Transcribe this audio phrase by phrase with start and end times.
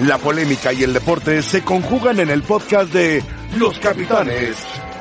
[0.00, 3.24] La polémica y el deporte se conjugan en el podcast de
[3.56, 4.56] Los Capitanes.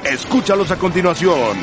[0.06, 1.58] Escúchalos a continuación.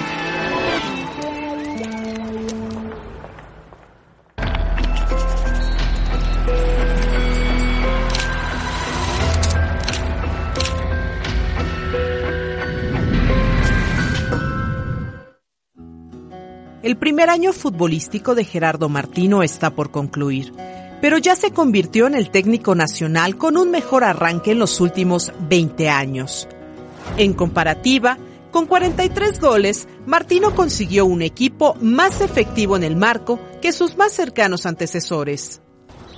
[16.82, 20.52] El primer año futbolístico de Gerardo Martino está por concluir,
[21.02, 25.32] pero ya se convirtió en el técnico nacional con un mejor arranque en los últimos
[25.40, 26.48] 20 años.
[27.18, 28.16] En comparativa,
[28.50, 34.12] con 43 goles, Martino consiguió un equipo más efectivo en el marco que sus más
[34.12, 35.60] cercanos antecesores.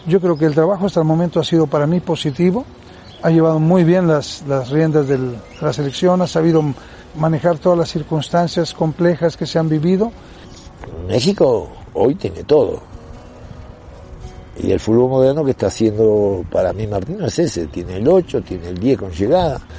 [0.06, 2.66] Yo creo que el trabajo hasta el momento ha sido para mí positivo,
[3.22, 5.18] ha llevado muy bien las, las riendas de
[5.60, 6.62] la selección, ha sabido
[7.16, 10.12] manejar todas las circunstancias complejas que se han vivido
[11.08, 12.93] México hoy tiene todo.
[14.62, 18.42] Y el fútbol moderno que está haciendo para mí Martino es ese, tiene el 8,
[18.42, 19.60] tiene el 10 con llegada.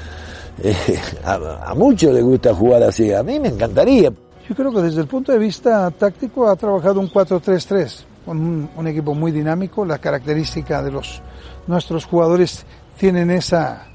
[0.64, 4.10] Eh, a, muchos les gusta jugar así, a mí me encantaría.
[4.48, 8.88] Yo creo que desde el punto de vista táctico ha trabajado un 4-3-3, con un
[8.88, 11.22] equipo muy dinámico, la característica de los
[11.68, 12.66] nuestros jugadores
[12.98, 13.86] tienen esa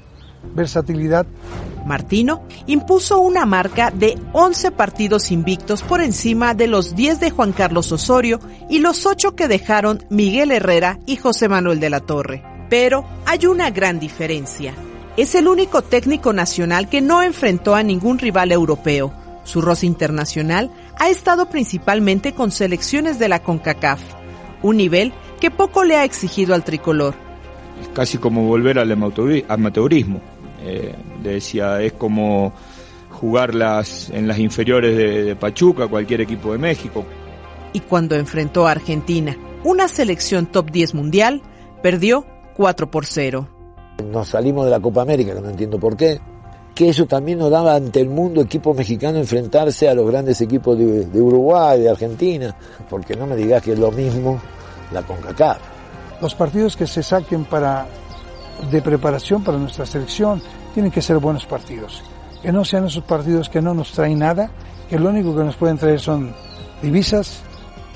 [0.53, 1.25] versatilidad.
[1.85, 7.53] Martino impuso una marca de 11 partidos invictos por encima de los 10 de Juan
[7.53, 8.39] Carlos Osorio
[8.69, 12.43] y los 8 que dejaron Miguel Herrera y José Manuel de la Torre.
[12.69, 14.73] Pero hay una gran diferencia.
[15.17, 19.11] Es el único técnico nacional que no enfrentó a ningún rival europeo.
[19.43, 23.99] Su roce internacional ha estado principalmente con selecciones de la CONCACAF,
[24.61, 27.15] un nivel que poco le ha exigido al tricolor.
[27.81, 30.21] Es casi como volver al amateurismo
[30.63, 32.53] eh, decía, es como
[33.09, 37.05] jugarlas en las inferiores de, Pachuca, cualquier equipo de México.
[37.73, 41.41] Y cuando enfrentó a Argentina, una selección top 10 mundial,
[41.81, 43.47] perdió 4 por 0.
[44.11, 46.19] Nos salimos de la Copa América, que no entiendo por qué.
[46.75, 50.77] Que eso también nos daba ante el mundo equipo mexicano enfrentarse a los grandes equipos
[50.77, 52.55] de, de Uruguay, de Argentina.
[52.89, 54.39] Porque no me digas que es lo mismo
[54.91, 55.70] la CONCACAF.
[56.21, 57.87] Los partidos que se saquen para
[58.69, 60.41] de preparación para nuestra selección
[60.73, 62.03] tienen que ser buenos partidos.
[62.43, 64.51] Que no sean esos partidos que no nos traen nada,
[64.89, 66.33] que lo único que nos pueden traer son
[66.81, 67.41] divisas.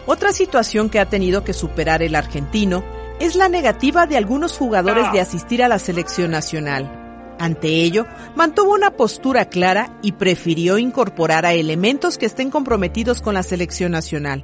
[0.07, 2.83] Otra situación que ha tenido que superar el argentino
[3.19, 7.01] es la negativa de algunos jugadores de asistir a la selección nacional.
[7.39, 13.33] Ante ello, mantuvo una postura clara y prefirió incorporar a elementos que estén comprometidos con
[13.33, 14.43] la selección nacional.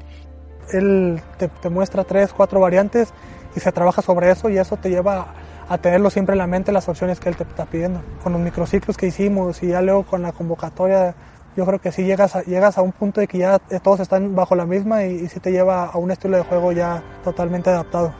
[0.74, 3.14] Él te, te muestra tres, cuatro variantes
[3.56, 5.34] y se trabaja sobre eso y eso te lleva
[5.70, 8.02] a tenerlo siempre en la mente las opciones que él te está pidiendo.
[8.24, 11.16] Con los microciclos que hicimos y ya luego con la convocatoria,
[11.56, 14.36] yo creo que sí llegas a, llegas a un punto de que ya todos están
[14.36, 17.70] bajo la misma y, y sí te lleva a un estilo de juego ya totalmente
[17.70, 18.14] adaptado.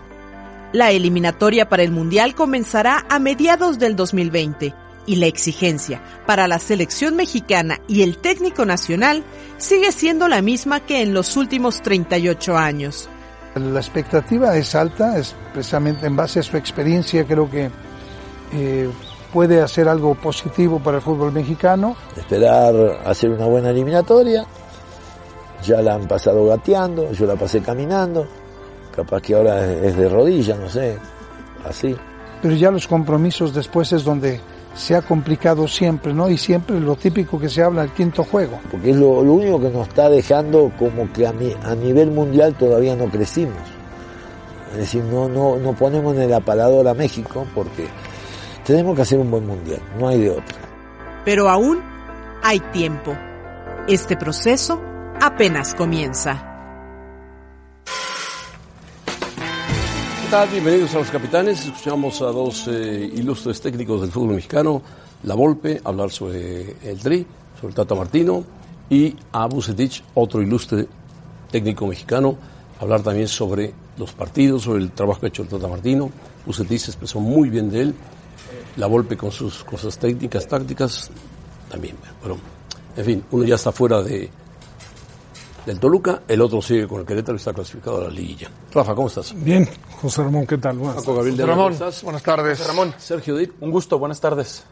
[0.72, 4.74] La eliminatoria para el Mundial comenzará a mediados del 2020
[5.06, 9.24] y la exigencia para la selección mexicana y el técnico nacional
[9.58, 13.10] sigue siendo la misma que en los últimos 38 años.
[13.56, 17.70] La expectativa es alta, es precisamente en base a su experiencia creo que
[18.54, 18.90] eh,
[19.34, 21.96] puede hacer algo positivo para el fútbol mexicano.
[22.16, 24.46] Esperar hacer una buena eliminatoria,
[25.64, 28.26] ya la han pasado gateando, yo la pasé caminando,
[28.96, 30.98] capaz que ahora es de rodilla, no sé,
[31.68, 31.96] así.
[32.42, 34.40] Pero ya los compromisos después es donde
[34.76, 36.30] se ha complicado siempre, ¿no?
[36.30, 38.60] Y siempre lo típico que se habla, el quinto juego.
[38.70, 42.12] Porque es lo, lo único que nos está dejando como que a, mi, a, nivel
[42.12, 43.58] mundial todavía no crecimos.
[44.72, 47.88] Es decir, no, no, no ponemos en el aparador a México porque
[48.66, 50.58] tenemos que hacer un buen mundial, no hay de otra.
[51.26, 51.82] Pero aún
[52.42, 53.16] hay tiempo.
[53.88, 54.82] Este proceso
[55.20, 56.48] apenas comienza.
[60.32, 60.48] Tal?
[60.48, 61.66] Bienvenidos a los capitanes.
[61.66, 64.82] Escuchamos a dos eh, ilustres técnicos del fútbol mexicano,
[65.24, 67.26] La Volpe, hablar sobre el Tri,
[67.60, 68.42] sobre Tata Martino,
[68.90, 70.88] y a Bucetich, otro ilustre
[71.52, 72.38] técnico mexicano,
[72.80, 76.10] hablar también sobre los partidos, sobre el trabajo que hecho el Tata Martino.
[76.46, 77.96] Bucetich se expresó muy bien de él,
[78.78, 81.12] La Volpe con sus cosas técnicas, tácticas,
[81.70, 81.98] también.
[82.22, 82.38] Bueno,
[82.96, 84.30] en fin, uno ya está fuera de,
[85.66, 88.50] del Toluca, el otro sigue con el Querétaro y está clasificado a la liguilla.
[88.74, 89.34] Rafa, ¿cómo estás?
[89.44, 89.68] Bien,
[90.02, 90.78] José Ramón, ¿qué tal?
[90.78, 92.04] Buenas Paco Gabriel de Ramón, estás?
[92.04, 92.58] buenas tardes.
[92.58, 93.62] José Ramón, Sergio Dip.
[93.62, 94.64] Un gusto, buenas tardes.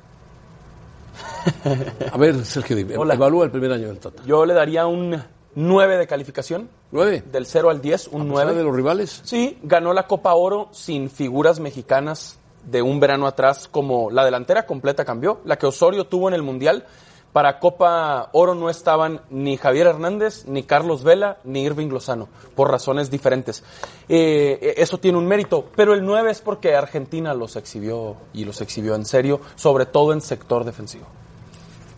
[2.12, 3.14] A ver, Sergio Dip, Hola.
[3.14, 4.24] evalúa el primer año del Tata.
[4.26, 5.22] Yo le daría un
[5.56, 6.70] 9 de calificación.
[6.92, 7.24] ¿Nueve?
[7.32, 8.42] Del 0 al 10, un ¿A 9.
[8.46, 9.22] pesar de los rivales?
[9.24, 14.66] Sí, ganó la Copa Oro sin figuras mexicanas de un verano atrás, como la delantera
[14.66, 15.40] completa cambió.
[15.46, 16.86] La que Osorio tuvo en el Mundial,
[17.34, 22.72] Para Copa Oro no estaban ni Javier Hernández, ni Carlos Vela, ni Irving Lozano, por
[22.72, 23.64] razones diferentes.
[24.08, 28.62] Eh, eso tiene un mérito, pero el 9 es porque Argentina los exhibió y los
[28.62, 31.06] exhibió en serio, sobre todo en sector defensivo.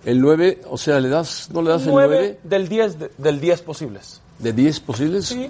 [0.04, 3.39] El 9, o sea, ¿le das, ¿no le das el 9 del 10 de- del
[3.39, 4.19] 10 posibles.
[4.39, 5.25] de 10 posibles?
[5.28, 5.50] Sí.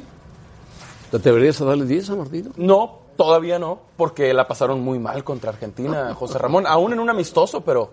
[1.09, 2.51] ¿Te atreverías a darle 10 a Martino?
[2.57, 7.09] No, todavía no, porque la pasaron muy mal contra Argentina, José Ramón, aún en un
[7.09, 7.91] amistoso, pero,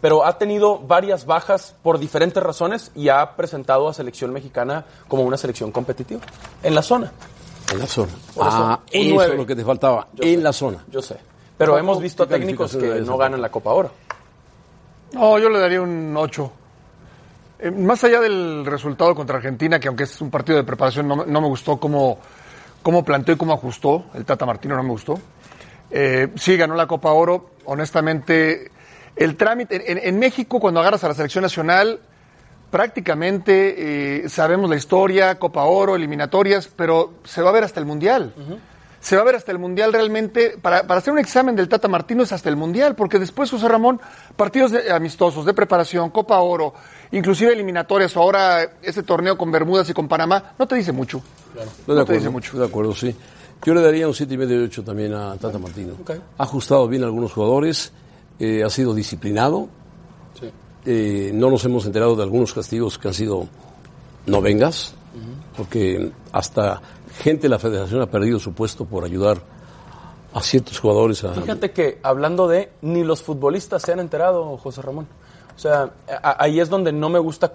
[0.00, 5.22] pero ha tenido varias bajas por diferentes razones y ha presentado a selección mexicana como
[5.24, 6.20] una selección competitiva
[6.62, 7.12] en la zona.
[7.72, 8.12] En la zona.
[8.40, 10.42] Ah, eso es lo que te faltaba, Yo en sé.
[10.42, 10.84] la zona.
[10.90, 11.16] Yo sé.
[11.58, 13.90] Pero ¿Cómo- hemos visto a técnicos que no ganan la Copa Oro.
[15.12, 16.52] No, yo le daría un 8.
[17.60, 21.16] Eh, más allá del resultado contra Argentina, que aunque es un partido de preparación, no,
[21.16, 22.18] me- no me gustó cómo,
[22.82, 24.04] cómo planteó y cómo ajustó.
[24.14, 25.18] El Tata Martino no me gustó.
[25.90, 27.50] Eh, sí, ganó la Copa Oro.
[27.64, 28.70] Honestamente,
[29.18, 29.90] el trámite.
[29.92, 32.00] En, en México, cuando agarras a la selección nacional,
[32.70, 37.86] prácticamente eh, sabemos la historia, Copa Oro, eliminatorias, pero se va a ver hasta el
[37.86, 38.32] Mundial.
[39.00, 40.58] Se va a ver hasta el Mundial realmente.
[40.60, 43.68] Para, para hacer un examen del Tata Martino es hasta el Mundial, porque después, José
[43.68, 44.00] Ramón,
[44.36, 46.74] partidos de- amistosos, de preparación, Copa Oro,
[47.12, 51.18] inclusive eliminatorias, o ahora ese torneo con Bermudas y con Panamá, no te dice mucho.
[51.18, 52.58] Estoy de No te acuerdo, dice mucho.
[52.58, 53.14] de acuerdo, sí.
[53.64, 55.94] Yo le daría un 7,5 y medio de 8 también a Tata Martino.
[56.38, 57.92] Ha ajustado bien a algunos jugadores,
[58.38, 59.68] eh, ha sido disciplinado.
[60.84, 63.46] Eh, no nos hemos enterado de algunos castigos que han sido
[64.26, 64.94] no vengas,
[65.56, 66.80] porque hasta
[67.20, 69.38] gente de la federación ha perdido su puesto por ayudar
[70.32, 71.32] a ciertos jugadores a...
[71.34, 75.06] Fíjate que hablando de ni los futbolistas se han enterado, José Ramón.
[75.56, 75.90] O sea,
[76.22, 77.54] a- ahí es donde no me gusta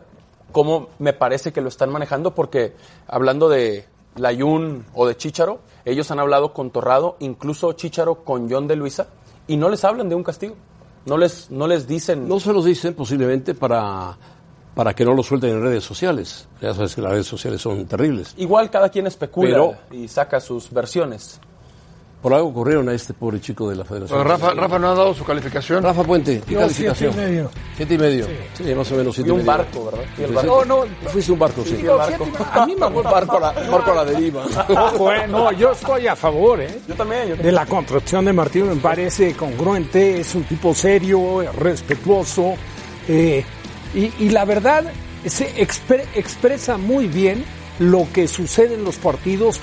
[0.52, 2.76] cómo me parece que lo están manejando, porque
[3.08, 3.86] hablando de
[4.16, 9.08] Layún o de Chicharo, ellos han hablado con Torrado, incluso Chicharo con John de Luisa,
[9.48, 10.56] y no les hablan de un castigo.
[11.06, 12.28] No les, no les dicen.
[12.28, 14.18] No se los dicen posiblemente para,
[14.76, 16.48] para que no lo suelten en redes sociales.
[16.62, 18.34] Ya sabes que las redes sociales son terribles.
[18.38, 21.40] Igual cada quien especula Pero- y saca sus versiones.
[22.24, 24.18] Por algo corrieron a este pobre chico de la federación.
[24.18, 25.84] Pero Rafa, Rafa no ha dado su calificación.
[25.84, 27.14] Rafa Puente, ¿qué Yo, calificación?
[27.14, 27.52] siete y medio.
[27.76, 28.28] Siete y medio.
[28.54, 29.52] Sí, más o menos siete Y y un medio.
[29.52, 30.06] barco, ¿verdad?
[30.18, 30.66] Y el barco.
[30.66, 31.78] No, no, fuiste un barco, sí.
[31.78, 32.28] y el barco.
[32.54, 34.46] A mí me fue barco a la, barco a la deriva.
[34.70, 36.80] Ojo, eh, no, yo estoy a favor, ¿eh?
[36.88, 37.56] Yo también, yo De también.
[37.56, 42.54] la construcción de Martino me parece congruente, es un tipo serio, respetuoso,
[43.08, 43.44] eh,
[43.94, 44.86] y, y la verdad
[45.26, 47.44] se expre- expresa muy bien
[47.80, 49.60] lo que sucede en los partidos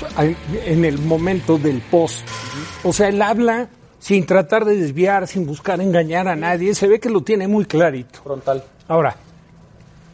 [0.66, 2.26] en, el momento del post.
[2.84, 3.68] O sea, él habla
[3.98, 7.66] sin tratar de desviar, sin buscar engañar a nadie, se ve que lo tiene muy
[7.66, 8.20] clarito.
[8.22, 8.64] Frontal.
[8.88, 9.14] Ahora,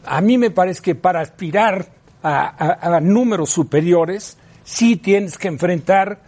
[0.05, 1.87] a mí me parece que para aspirar
[2.21, 2.47] a,
[2.89, 6.19] a- a números superiores, sí tienes que enfrentar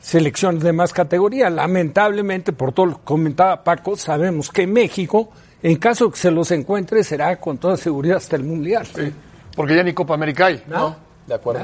[0.00, 1.48] selecciones de más categoría.
[1.50, 5.30] Lamentablemente, por todo lo que comentaba Paco, sabemos que México,
[5.62, 8.86] en caso que se los encuentre, será con toda seguridad hasta el Mundial.
[8.86, 9.12] Sí,
[9.56, 10.62] porque ya ni Copa América hay.
[10.66, 10.96] No,
[11.26, 11.62] de acuerdo.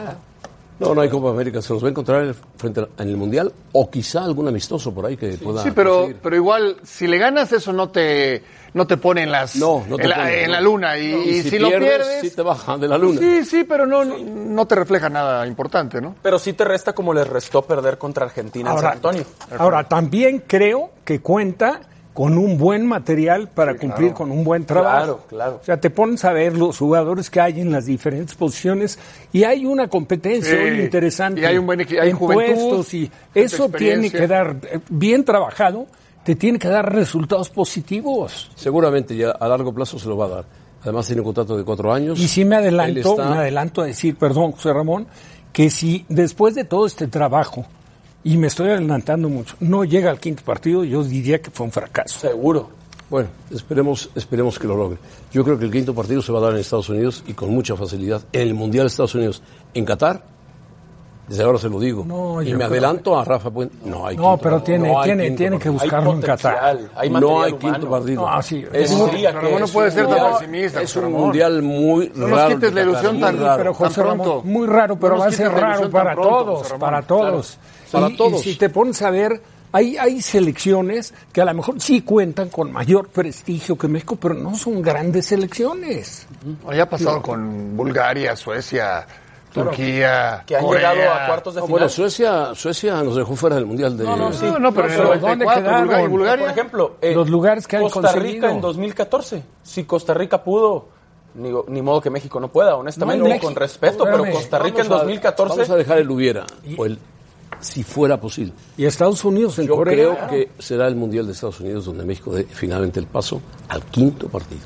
[0.78, 1.60] No, no hay Copa América.
[1.60, 5.04] Se los va a encontrar frente a- en el Mundial o quizá algún amistoso por
[5.04, 6.16] ahí que pueda Sí, pero, conseguir.
[6.22, 8.42] pero igual, si le ganas, eso no te,
[8.72, 10.52] no te pone en las No, no te en, la, pone, en no.
[10.54, 10.98] la luna.
[10.98, 13.20] Y, No, y si, lo pierdes, sí te baja de la luna.
[13.20, 16.14] sí, sí, pero no, no, no te refleja nada importante, ¿no?
[16.22, 19.24] Pero sí te resta como les restó perder contra Argentina en Ahora, San Antonio.
[19.58, 24.96] ahora, también creo que cuenta con un buen material para cumplir con un buen trabajo.
[24.98, 25.58] Claro, claro.
[25.62, 28.98] O sea, te pones a ver los jugadores que hay en las diferentes posiciones
[29.32, 31.40] y hay una competencia Sí, hoy interesante.
[31.40, 35.24] y hay un buen equi- hay en juventud, y eso tiene que dar, eh, bien
[35.24, 35.86] trabajado,
[36.24, 38.50] te tiene que dar resultados positivos.
[38.56, 40.44] Seguramente ya a largo plazo se lo va a dar.
[40.82, 42.18] Además tiene un contrato de cuatro años.
[42.18, 45.06] Y sí me adelanto, está- me adelanto a decir, perdón, José Ramón,
[45.52, 47.64] que si después de todo este trabajo,
[48.24, 51.72] y me estoy adelantando mucho, no llega al quinto partido, yo diría que fue un
[51.72, 52.18] fracaso.
[52.18, 52.70] Seguro.
[53.08, 54.98] Bueno, esperemos, esperemos que lo logre.
[55.32, 57.50] Yo creo que el quinto partido se va a dar en Estados Unidos y con
[57.50, 58.22] mucha facilidad.
[58.32, 59.42] En el Mundial de Estados Unidos,
[59.74, 60.22] en Qatar,
[61.26, 62.04] desde ahora se lo digo.
[62.04, 63.76] No, y me adelanto a Rafa Puente.
[63.84, 64.64] No hay No, pero partido.
[64.64, 66.58] tiene, No hay tiene, tiene que buscarlo en Qatar.
[66.96, 67.58] hay No hay humano.
[67.58, 68.28] quinto partido.
[68.28, 70.82] No, sí, Es no, pero que no puede un ser tan mundial- pesimista.
[70.82, 72.48] Es un mundial muy No raro.
[72.50, 73.58] nos quites la ilusión tan, muy raro.
[73.58, 77.58] pero José Ramón, muy raro, pero No va a ser raro para todos, para todos.
[77.90, 78.40] Para Y- y todos.
[78.42, 79.40] si te pones a ver,
[79.72, 84.34] hay, hay selecciones que a lo mejor sí cuentan con mayor prestigio que México, pero
[84.34, 86.26] no son grandes selecciones.
[86.74, 89.06] Ya ha pasado con Bulgaria, Suecia,
[89.52, 90.94] Turquía, Que han Corea.
[90.94, 91.78] llegado a cuartos de No, final.
[91.80, 94.04] bueno, Suecia, Suecia nos dejó fuera del mundial de.
[94.04, 94.44] No, no, sí.
[94.46, 95.80] No, no, pero Pero ¿dónde 94, quedaron?
[95.86, 96.44] Bulgaria, Bulgaria.
[96.46, 98.32] Por ejemplo, eh, Los lugares que han Costa conseguido.
[98.32, 99.42] Rica en 2014.
[99.62, 100.88] Si Costa Rica pudo,
[101.34, 104.88] ni, ni modo que México no pueda, honestamente, No, con respeto, pero Costa Rica en
[104.88, 105.54] Vamos a- 2014.
[105.58, 106.98] Vamos a dejar el hubiera, o el
[107.60, 108.52] si fuera posible.
[108.76, 109.94] Y Estados Unidos en Yo Corea.
[109.94, 113.84] creo que será el Mundial de Estados Unidos donde México dé finalmente el paso al
[113.84, 114.62] quinto partido.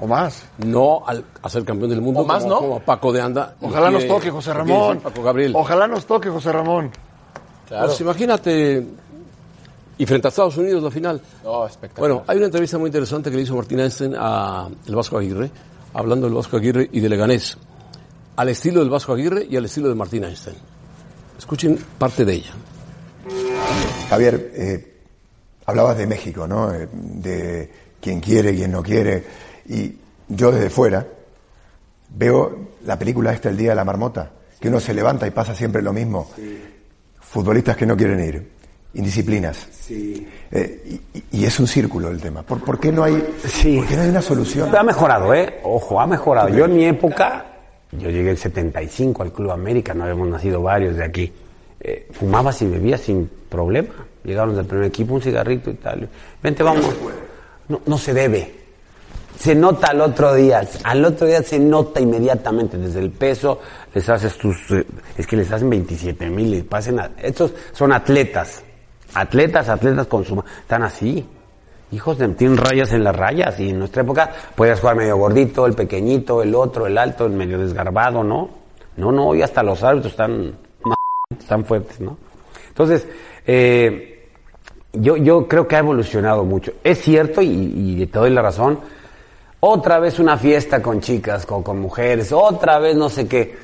[0.00, 0.44] O más.
[0.58, 2.60] No al, a ser campeón del mundo O más, como, ¿no?
[2.60, 3.54] como Paco de Anda.
[3.60, 4.98] Ojalá nos toque, José Ramón.
[5.00, 5.52] Paco Gabriel.
[5.54, 6.90] Ojalá nos toque, José Ramón.
[7.68, 8.86] Pues imagínate,
[9.98, 11.20] y frente a Estados Unidos la final.
[11.44, 12.10] No, espectacular.
[12.10, 15.50] Bueno, hay una entrevista muy interesante que le hizo Martín Einstein a el Vasco Aguirre,
[15.94, 17.56] hablando del Vasco Aguirre y de Leganés,
[18.36, 20.56] al estilo del Vasco Aguirre y al estilo de Martín Einstein.
[21.42, 22.52] Escuchen parte de ella.
[24.08, 24.92] Javier, eh,
[25.66, 26.72] hablabas de México, ¿no?
[26.72, 27.68] Eh, De
[28.00, 29.24] quién quiere, quién no quiere.
[29.68, 29.92] Y
[30.28, 31.04] yo desde fuera
[32.10, 34.30] veo la película esta, El Día de la Marmota,
[34.60, 36.30] que uno se levanta y pasa siempre lo mismo.
[37.20, 38.48] Futbolistas que no quieren ir,
[38.94, 39.66] indisciplinas.
[39.90, 42.44] Eh, y, y es un círculo el tema.
[42.44, 43.78] ¿Por, por qué no hay, Sí.
[43.78, 44.72] por qué no hay una solución?
[44.76, 45.58] Ha mejorado, ¿eh?
[45.64, 46.50] Ojo, ha mejorado.
[46.50, 47.46] Yo en mi época,
[47.92, 51.32] yo llegué en 75 al Club América, no habíamos nacido varios de aquí.
[51.80, 53.90] Eh, fumabas y bebías sin problema.
[54.24, 56.08] Llegaron del primer equipo, un cigarrito y tal.
[56.42, 56.86] Vente, vamos.
[57.68, 58.54] No, no se debe.
[59.36, 60.62] Se nota al otro día.
[60.84, 62.78] Al otro día se nota inmediatamente.
[62.78, 63.60] Desde el peso,
[63.92, 64.70] les haces tus.
[64.70, 64.86] eh,
[65.18, 67.00] es que les hacen 27 mil y pasen.
[67.00, 68.62] a- estos son atletas.
[69.14, 70.42] Atletas, atletas con su.
[70.60, 71.26] Están así.
[71.92, 75.66] Hijos de, tienen rayas en las rayas y en nuestra época podías jugar medio gordito,
[75.66, 78.48] el pequeñito, el otro, el alto, el medio desgarbado, ¿no?
[78.96, 80.96] No, no, hoy hasta los árbitros están más
[81.38, 82.16] están fuertes, ¿no?
[82.68, 83.06] Entonces,
[83.46, 84.28] eh,
[84.92, 86.72] yo, yo creo que ha evolucionado mucho.
[86.82, 87.48] Es cierto y,
[88.02, 88.80] y te doy la razón.
[89.60, 93.54] Otra vez una fiesta con chicas, con, con mujeres, otra vez no sé qué.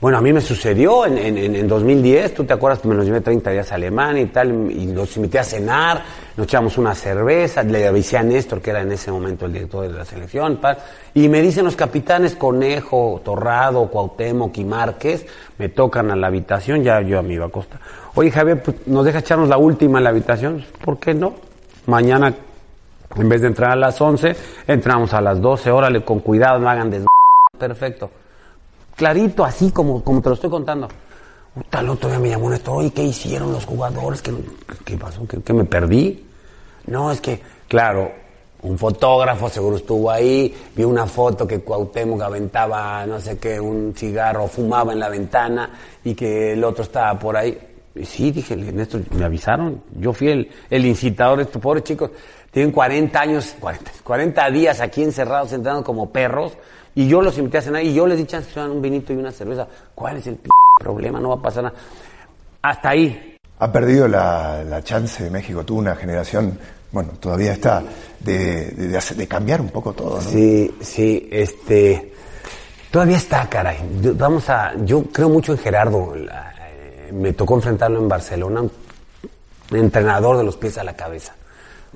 [0.00, 2.94] Bueno, a mí me sucedió en, en, en- en 2010, tú te acuerdas que me
[2.94, 6.02] los llevé 30 días a Alemania y tal, y los invité a cenar,
[6.36, 9.86] nos echamos una cerveza, le avisé a Néstor, que era en ese momento el director
[9.88, 10.60] de la selección,
[11.14, 14.64] y me dicen los capitanes Conejo, Torrado, Cuauhtémoc y
[15.58, 17.80] me tocan a la habitación, ya yo me iba a acostar.
[18.14, 20.64] Oye Javier, pues, ¿nos deja echarnos la última en la habitación?
[20.84, 21.34] ¿Por qué no?
[21.86, 22.34] Mañana,
[23.16, 24.36] en vez de entrar a las 11,
[24.66, 27.04] entramos a las 12, órale, con cuidado, no hagan des...
[27.58, 28.10] Perfecto
[28.96, 30.88] clarito, así como, como te lo estoy contando.
[31.54, 34.20] Puta, el otro día me llamó Néstor, oye, ¿qué hicieron los jugadores?
[34.22, 35.26] ¿Qué, pasó?
[35.26, 36.26] ¿Qué, me perdí?
[36.86, 38.10] No, es que, claro,
[38.62, 43.94] un fotógrafo seguro estuvo ahí, vio una foto que Cuauhtémoc aventaba, no sé qué, un
[43.96, 45.70] cigarro, fumaba en la ventana
[46.02, 47.56] y que el otro estaba por ahí.
[47.94, 49.80] Y sí, dije, Néstor, me avisaron.
[50.00, 52.10] Yo fui el, el incitador de estos pobres chicos.
[52.50, 56.52] Tienen 40 años, 40, 40 días aquí encerrados, entrando como perros.
[56.94, 59.16] Y yo los invité a cenar y yo les di chance que un vinito y
[59.16, 59.66] una cerveza.
[59.94, 60.48] ¿Cuál es el p
[60.78, 61.18] problema?
[61.20, 61.74] No va a pasar nada.
[62.62, 63.36] Hasta ahí.
[63.58, 66.58] Ha perdido la, la chance de México, tuvo una generación,
[66.92, 67.82] bueno, todavía está,
[68.20, 70.20] de, de, de hacer- de cambiar un poco todo, ¿no?
[70.30, 72.12] Sí, sí, este.
[72.90, 73.78] Todavía está, caray.
[74.16, 74.72] Vamos a.
[74.84, 76.14] Yo creo mucho en Gerardo.
[76.14, 78.60] La- eh, me tocó enfrentarlo en Barcelona.
[78.62, 81.34] Un entrenador de los pies a la cabeza.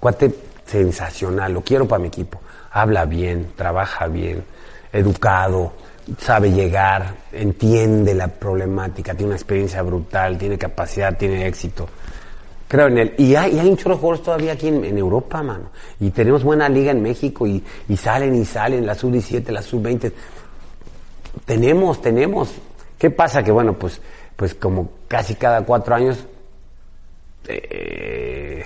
[0.01, 0.35] Cuate
[0.67, 1.53] sensacional.
[1.53, 2.41] Lo quiero para mi equipo.
[2.71, 4.45] Habla bien, trabaja bien,
[4.93, 5.73] educado,
[6.19, 11.89] sabe llegar, entiende la problemática, tiene una experiencia brutal, tiene capacidad, tiene éxito.
[12.67, 13.15] Creo en él.
[13.17, 15.71] Y hay, y hay un chorro de jugadores todavía aquí en, Europa, mano.
[16.01, 20.13] Y tenemos buena liga en México y, y salen y salen, la sub-17, la sub-20.
[21.47, 22.53] Tenemos, tenemos.
[22.99, 23.43] ¿Qué pasa?
[23.43, 24.01] Que bueno, pues,
[24.37, 26.19] pues como casi cada cuatro años,
[27.47, 28.65] eh,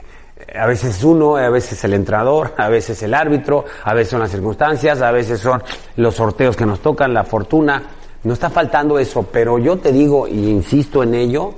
[0.54, 4.30] a veces uno, a veces el entrenador, a veces el árbitro, a veces son las
[4.30, 5.62] circunstancias, a veces son
[5.96, 7.82] los sorteos que nos tocan, la fortuna.
[8.25, 11.54] No está faltando eso, pero yo te digo y insisto en ello,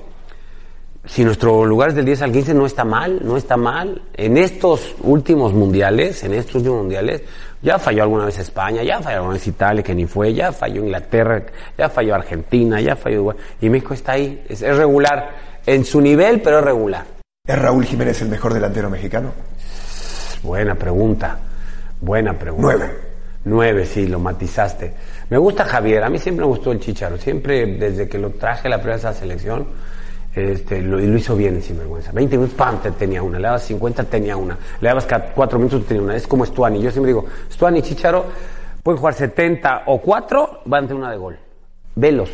[1.07, 4.01] si nuestro lugar es del 10 al 15 no está mal, no está mal.
[4.15, 7.23] En estos últimos mundiales, en estos últimos mundiales,
[7.61, 10.83] ya falló alguna vez España, ya falló alguna vez Italia, que ni fue, ya falló
[10.83, 11.43] Inglaterra,
[11.77, 13.37] ya falló Argentina, ya falló Uruguay.
[13.61, 15.31] Y México está ahí, es, es regular,
[15.67, 17.15] en su nivel, pero es regular.
[17.47, 19.31] ¿Es Raúl Jiménez el mejor delantero mexicano?
[20.43, 21.39] Buena pregunta,
[22.01, 22.63] buena pregunta.
[22.63, 22.99] Nueve.
[23.45, 24.95] Nueve, sí, lo matizaste.
[25.29, 28.69] Me gusta Javier, a mí siempre me gustó el Chicharo, siempre desde que lo traje
[28.69, 29.67] a la primera selección,
[30.35, 32.13] este, lo, y lo hizo bien, sin vergüenza.
[32.13, 35.85] 20 minutos, pam, te tenía una, le dabas 50, tenía una, le dabas 4 minutos,
[35.85, 36.17] tenía una.
[36.17, 38.25] Es como Stuani, yo siempre digo, Stuani y Chicharo
[38.83, 41.39] pueden jugar 70 o 4, van a tener una de gol.
[41.95, 42.31] Velos,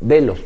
[0.00, 0.40] velos.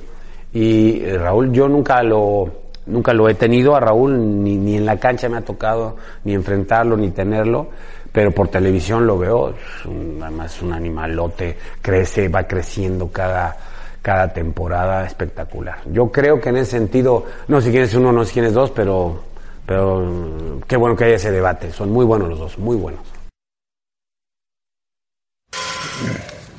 [0.52, 4.84] Y eh, Raúl, yo nunca lo, nunca lo he tenido a Raúl, ni, ni en
[4.86, 7.68] la cancha me ha tocado, ni enfrentarlo, ni tenerlo,
[8.12, 13.56] pero por televisión lo veo, es un- además un animalote, crece, va creciendo cada,
[14.02, 15.78] cada temporada, espectacular.
[15.92, 18.54] Yo creo que en ese sentido, no sé quién es uno, no sé quién es
[18.54, 19.20] dos, pero,
[19.64, 23.00] pero mm, qué bueno que haya ese debate, son muy buenos los dos, muy buenos.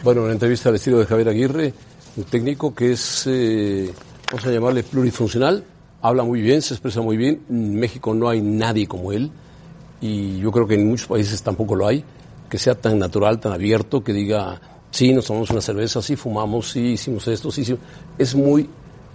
[0.04, 1.74] Bueno, una entrevista al estilo de Javier Aguirre,
[2.18, 3.94] un técnico que es, eh,
[4.32, 5.64] vamos a llamarle plurifuncional,
[6.02, 7.42] habla muy bien, se expresa muy bien.
[7.50, 9.32] En México no hay nadie como él
[10.02, 12.04] y yo creo que en muchos países tampoco lo hay.
[12.50, 16.72] que sea tan natural, tan abierto, que diga, sí, nos tomamos una cerveza, sí, fumamos,
[16.72, 17.80] sí, hicimos esto, sí, hicimos...
[18.18, 18.68] Es muy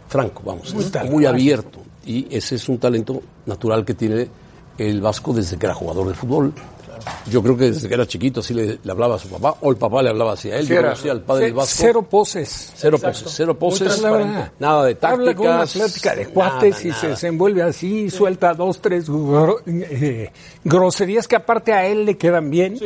[0.08, 0.72] franco, vamos,
[1.10, 1.80] Muy es abierto.
[2.06, 4.28] Y ese es un talento natural que tiene
[4.78, 6.54] el Vasco desde que era jugador de fútbol.
[7.30, 9.70] Yo creo que desde que era chiquito así le, le hablaba a su papá, o
[9.70, 10.66] el papá le hablaba así a él.
[10.66, 10.88] Sí, Yo era.
[10.90, 11.74] conocía al padre del Ce- Vasco.
[11.78, 12.72] cero poses.
[12.76, 13.18] Cero Exacto.
[13.24, 14.02] poses, cero poses.
[14.58, 15.72] Nada de Habla con una tácticas.
[15.92, 17.08] plática de cuates nada, y se nada.
[17.08, 20.30] desenvuelve así, suelta dos, tres gro- eh,
[20.64, 22.78] groserías que aparte a él le quedan bien.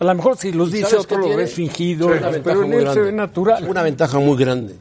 [0.00, 2.08] A lo mejor si los ¿Y dice otro lo ves fingido,
[2.42, 3.64] pero en él se ve natural.
[3.68, 4.74] Una ventaja muy grande.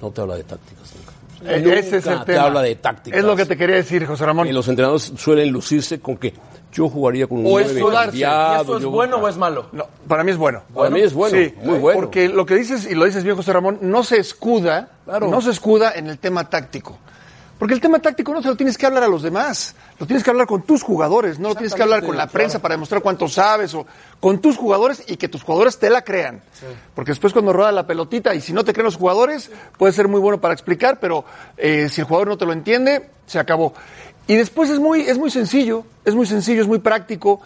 [0.00, 1.12] No te habla de tácticas nunca.
[1.54, 2.44] Eh, Nunca ese es el te tema.
[2.44, 3.18] habla de tácticas.
[3.20, 4.48] Es lo que te quería decir, José Ramón.
[4.48, 6.32] Y los entrenadores suelen lucirse con que
[6.74, 8.06] yo jugaría con un O es nueve sudarse.
[8.10, 9.66] cambiado, ¿Y eso es yo- bueno o es malo?
[9.72, 10.62] No, para mí es bueno.
[10.74, 11.98] Para mí es bueno, muy bueno.
[12.00, 15.28] Porque lo que dices, y lo dices bien, José Ramón, no se escuda, Claro.
[15.28, 16.98] no se escuda en el tema táctico.
[17.56, 20.24] Porque el tema táctico no se lo tienes que hablar a los demás, lo tienes
[20.24, 23.00] que hablar con tus jugadores, no lo tienes que hablar con la prensa para demostrar
[23.00, 23.86] cuánto sabes, o
[24.18, 26.42] con tus jugadores y que tus jugadores te la crean.
[26.96, 30.08] Porque después cuando rueda la pelotita y si no te creen los jugadores, puede ser
[30.08, 31.24] muy bueno para explicar, pero
[31.56, 33.72] eh, si el jugador no te lo entiende, se acabó.
[34.26, 37.40] Y después es muy, es muy sencillo, es muy sencillo, es muy práctico.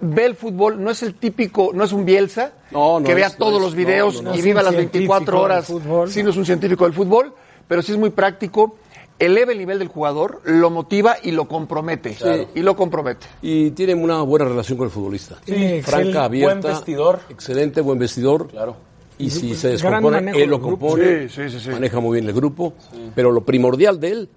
[0.00, 3.28] Ve el fútbol, no es el típico, no es un Bielsa, No, no que vea
[3.28, 4.36] es, todos los videos no, no, no.
[4.36, 6.12] y viva las científico 24 del horas.
[6.12, 7.32] Sí, no es un científico del fútbol,
[7.68, 8.76] pero sí es muy práctico.
[9.18, 12.14] Eleva el nivel del jugador, lo motiva y lo compromete.
[12.14, 12.48] Claro.
[12.52, 13.26] Y lo compromete.
[13.42, 15.36] Y tienen una buena relación con el futbolista.
[15.46, 15.80] Sí.
[15.82, 16.60] Franca, abierta.
[16.60, 17.20] Buen vestidor.
[17.30, 18.48] Excelente, buen vestidor.
[18.48, 18.76] Claro.
[19.16, 21.28] Y si se descompone, él lo compone.
[21.28, 21.70] Sí, sí, sí, sí.
[21.70, 22.74] Maneja muy bien el grupo.
[23.14, 24.28] Pero lo primordial de él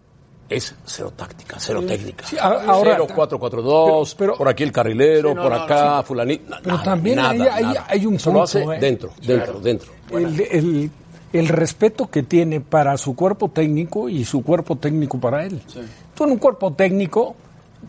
[0.49, 2.25] es cero táctica, cero técnica.
[2.25, 6.55] Sí, ahora- cero 4-4-2, por aquí el carrilero, Sí, no, por no, acá, fulanito.
[6.63, 7.85] Pero nada, también nada, hay, hay- nada.
[7.89, 8.31] hay un punto.
[8.33, 8.77] lo hace ¿eh?
[8.79, 9.91] dentro, dentro, dentro.
[10.11, 10.91] El, el-
[11.33, 15.61] el respeto que tiene para su cuerpo técnico y su cuerpo técnico para él.
[16.15, 17.35] Tú en un cuerpo técnico,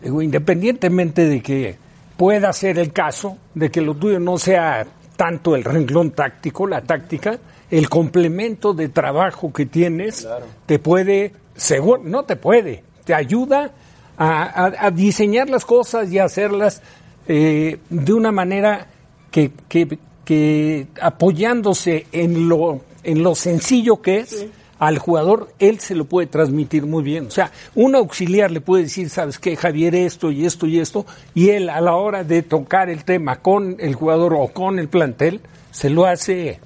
[0.03, 1.77] digo, independientemente de que
[2.17, 4.85] pueda ser el caso, de que lo tuyo no sea
[5.15, 7.39] tanto el renglón táctico, la táctica,
[7.71, 10.27] el complemento de trabajo que tienes
[10.65, 13.71] te puede, seguro, no te puede, te ayuda
[14.17, 16.81] a, a- a diseñar las cosas y a hacerlas
[17.27, 18.87] eh, de una manera
[19.31, 24.45] que, que- que apoyándose en lo, en lo sencillo que es,
[24.77, 27.25] al jugador él se lo puede transmitir muy bien.
[27.27, 31.05] O sea, un auxiliar le puede decir, sabes qué, Javier, esto y esto y esto,
[31.33, 34.87] y él a la hora de tocar el tema con el jugador o con el
[34.87, 35.41] plantel,
[35.71, 36.59] se lo hace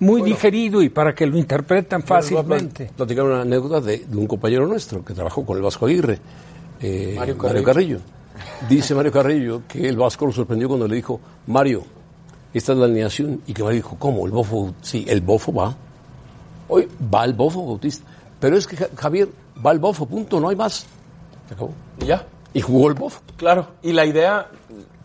[0.00, 2.88] muy digerido y para que lo interpretan voy a fácilmente.
[2.88, 6.18] plat- platicar una anécdota de, de un compañero nuestro que trabajó con el Vasco Aguirre,
[6.80, 7.64] eh, Mario Mario, Carrillo.
[7.64, 7.98] Carrillo.
[8.68, 11.84] Dice Mario Carrillo que el Vasco lo sorprendió cuando le dijo, Mario,
[12.54, 13.40] esta es la alineación.
[13.46, 14.24] Y que Mario dijo, ¿cómo?
[14.26, 14.74] ¿El Bofo?
[14.82, 15.74] Sí, el Bofo va.
[16.68, 18.04] Hoy va el Bofo Bautista.
[18.40, 19.28] Pero es que Ja- Javier
[19.64, 20.86] va el Bofo, punto, no hay más.
[21.48, 21.72] Se acabó.
[22.00, 22.24] Y ya.
[22.54, 23.20] Y jugó el Bofo.
[23.36, 24.48] Claro, y la idea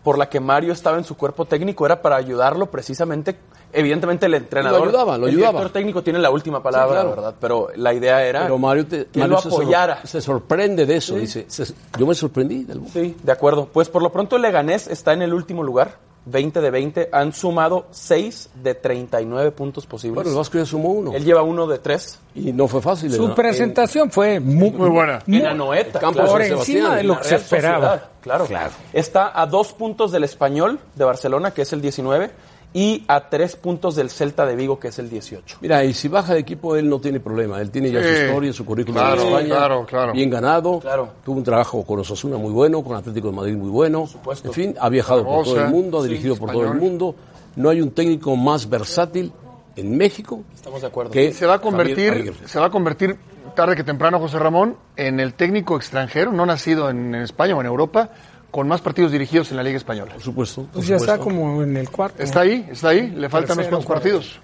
[0.04, 3.38] por la que Mario estaba en su cuerpo técnico era para ayudarlo precisamente,
[3.74, 5.52] evidentemente el entrenador, Lo ayudaba, lo el ayudaba.
[5.60, 7.10] director técnico tiene la última palabra, Sí, claro.
[7.10, 7.36] ¿verdad?
[7.40, 10.06] Pero la idea era Pero Mario, te- que Mario lo se sor- apoyara.
[10.06, 11.14] Se, sorprende de eso.
[11.16, 11.20] Sí.
[11.22, 12.82] Dice, se- yo me sorprendí del.
[12.90, 13.68] Sí, de acuerdo.
[13.72, 17.32] Pues por lo pronto el Leganés está en el último lugar, 20 de 20, han
[17.32, 20.16] sumado 6 de 39 puntos posibles.
[20.16, 21.14] Bueno, el Vasco ya sumó uno.
[21.14, 22.20] Él lleva uno de 3.
[22.36, 23.14] Y no fue fácil.
[23.14, 23.34] Su ¿no?
[23.36, 25.22] presentación fue muy, Muy buena.
[25.26, 26.32] muy- En Anoeta, Campo claro.
[26.34, 27.88] por encima de En lo la que se esperaba.
[27.92, 28.46] Sociedad, Claro.
[28.92, 32.30] Está a dos puntos del Español de Barcelona, que es el 19,
[32.74, 35.58] y a tres puntos del Celta de Vigo, que es el 18.
[35.62, 37.60] Mira, y si baja de equipo, él no tiene problema.
[37.62, 38.08] Él tiene ya Sí.
[38.08, 39.48] su historia, su currículum Claro, en España.
[39.56, 40.14] claro, claro.
[40.14, 40.80] Bien ganado.
[40.80, 41.10] Claro.
[41.24, 44.06] Tuvo un trabajo con Osasuna muy bueno, con Atlético de Madrid muy bueno.
[44.06, 44.50] supuesto.
[44.50, 47.16] En fin, ha viajado por todo el mundo, ha sí, dirigido por todo el mundo.
[47.56, 49.32] No hay un técnico más versátil
[49.76, 51.12] en México Estamos de acuerdo.
[51.12, 53.18] que Se va a Javier convertir, se va a convertir
[53.56, 57.62] tarde que temprano, José Ramón, en el técnico extranjero, no nacido en, en España o
[57.62, 58.10] en Europa,
[58.58, 60.14] con más partidos dirigidos en la Liga Española.
[60.14, 60.64] Por supuesto.
[60.64, 62.24] por Pues ya está como en el cuarto.
[62.24, 64.40] Está ahí, está ahí, le faltan unos cuantos partidos.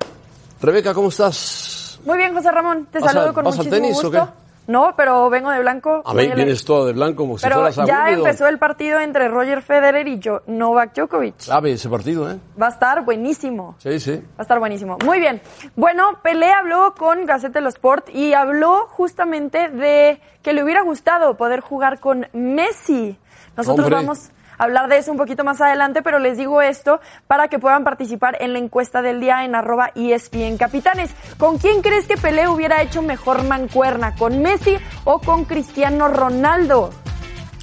[0.61, 1.99] Rebeca, ¿cómo estás?
[2.05, 4.11] Muy bien, José Ramón, te ¿Vas saludo al- con vas al muchísimo tenis o gusto.
[4.11, 4.43] qué?
[4.71, 6.03] No, pero vengo de blanco.
[6.05, 8.19] A voy ver, a vienes todo de blanco como si Pero fueras a ya Wimbledon.
[8.27, 11.39] empezó el partido entre Roger Federer y Jo- Novak Djokovic.
[11.39, 12.37] Sabe ese partido, ¿eh?
[12.61, 13.75] Va a estar buenísimo.
[13.79, 14.11] Sí, sí.
[14.11, 14.99] Va a estar buenísimo.
[15.03, 15.41] Muy bien.
[15.75, 21.35] Bueno, Pelé habló con Gazette dello Sport y habló justamente de que le hubiera gustado
[21.35, 23.17] poder jugar con Messi.
[23.55, 23.95] Nosotros Hombre.
[23.95, 27.59] vamos a hablar de eso un poquito más adelante, pero les digo esto para que
[27.59, 31.11] puedan participar en la encuesta del día en arroba E ESPN Capitanes.
[31.37, 34.15] ¿Con quién crees que Pelé hubiera hecho mejor mancuerna?
[34.15, 36.91] ¿Con Messi o con Cristiano Ronaldo?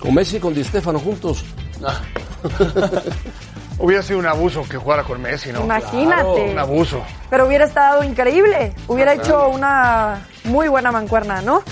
[0.01, 1.45] Con Messi y con Di Stefano juntos.
[3.81, 5.65] Hubiera sido un abuso que jugara con Messi, ¿no?
[5.65, 6.51] Imagínate.
[6.51, 7.03] Un abuso.
[7.31, 8.75] Pero hubiera estado increíble.
[8.87, 11.63] Hubiera hecho una muy buena mancuerna, ¿no?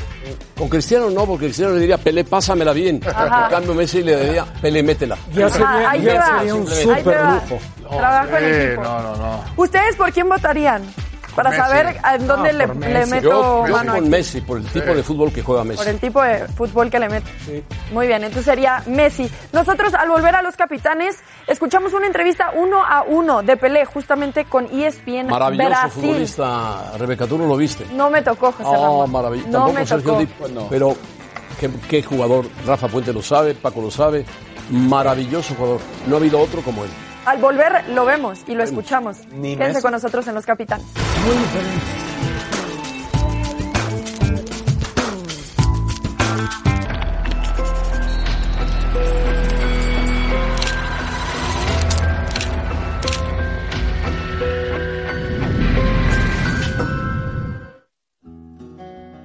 [0.57, 3.01] Con Cristiano no, porque Cristiano le diría, Pelé, pásamela bien.
[3.07, 3.45] Ajá.
[3.47, 5.17] En cambio, Messi le diría, Pelé, métela.
[5.33, 7.59] Ya sería, Ah, ahí ya sería un super lujo.
[7.97, 8.83] Trabajo en Sí, equipo.
[8.83, 9.45] no, no, no.
[9.57, 10.83] ¿Ustedes por quién votarían?
[11.39, 11.63] Para Messi.
[11.63, 14.09] saber en dónde No, le, meto Yo, yo mano con aquí.
[14.11, 15.79] Messi, por el tipo de fútbol que juega Messi.
[15.79, 17.65] Por el tipo de fútbol que le mete.
[17.93, 19.31] Muy bien, entonces sería Messi.
[19.53, 24.45] Nosotros al volver a los capitanes, escuchamos una entrevista uno a uno de Pelé, justamente
[24.45, 25.91] con ESPN Maravilloso Brasil.
[26.03, 26.93] futbolista.
[26.99, 27.87] Rebeca, tú no lo viste.
[27.95, 29.13] No me tocó, José Oh, Ramón.
[29.13, 29.49] maravilloso.
[29.51, 30.21] No Tampoco me Sergio tocó.
[30.21, 30.31] Dip,
[30.71, 30.97] pero
[31.61, 32.47] qué, qué jugador.
[32.67, 34.25] Rafa Puente lo sabe, Paco lo sabe.
[34.71, 35.81] Maravilloso jugador.
[36.07, 36.91] No ha habido otro como él.
[37.29, 39.19] Al volver lo vemos y lo escuchamos.
[39.31, 40.87] Ni Quédense con nosotros en los capitanes.
[41.27, 42.09] Muy diferente.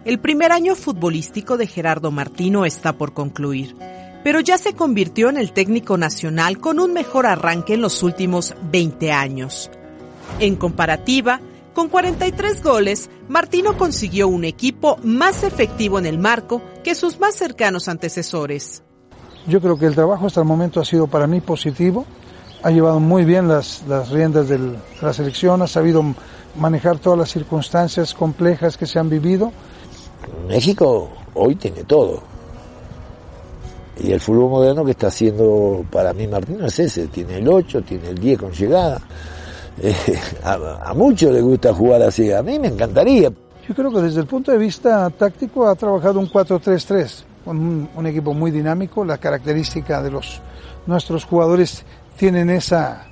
[0.04, 3.78] El primer año futbolístico de Gerardo Martino está por concluir,
[4.24, 8.56] pero ya se convirtió en el técnico nacional con un mejor arranque en los últimos
[8.72, 9.70] 20 años.
[10.40, 11.42] En comparativa,
[11.74, 17.36] con 43 goles, Martino consiguió un equipo más efectivo en el marco que sus más
[17.36, 18.84] cercanos antecesores.
[19.48, 22.06] Yo creo que el trabajo hasta el momento ha sido para mí positivo.
[22.62, 26.02] Ha llevado muy bien las, las riendas del- de la selección, ha sabido
[26.56, 29.52] manejar todas las circunstancias complejas que se han vivido.
[30.48, 32.24] México hoy tiene todo.
[34.02, 37.82] Y el fútbol moderno que está haciendo para mí Martino es ese, tiene el 8,
[37.84, 39.02] tiene el 10 con llegada.
[39.82, 39.96] Eh,
[40.44, 43.32] a, muchos les gusta jugar así, a mí me encantaría.
[43.68, 47.90] Yo creo que desde el punto de vista táctico ha trabajado un 4-3-3, con un,
[47.96, 49.04] un equipo muy dinámico.
[49.04, 50.44] La característica de los
[50.86, 51.84] nuestros jugadores
[52.18, 53.08] tienen esa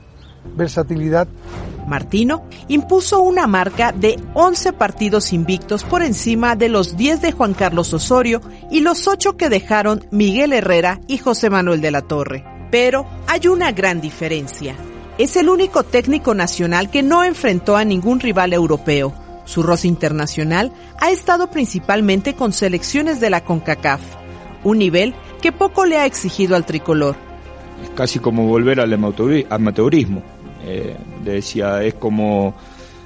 [0.56, 1.28] versatilidad.
[1.88, 7.54] Martino impuso una marca de 11 partidos invictos por encima de los 10 de Juan
[7.54, 12.46] Carlos Osorio y los 8 que dejaron Miguel Herrera y José Manuel de la Torre.
[12.72, 14.76] Pero hay una gran diferencia.
[15.18, 19.14] Es el único técnico nacional que no enfrentó a ningún rival europeo.
[19.46, 24.02] Su roce internacional ha estado principalmente con selecciones de la CONCACAF,
[24.64, 27.31] un nivel que poco le ha exigido al tricolor.
[27.84, 30.22] Es casi como volver al amateuri- amateurismo.
[30.66, 32.54] Eh, le decía, es como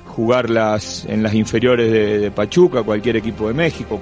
[0.07, 3.99] jugar las, en las inferiores de, de Pachuca, cualquier equipo de México.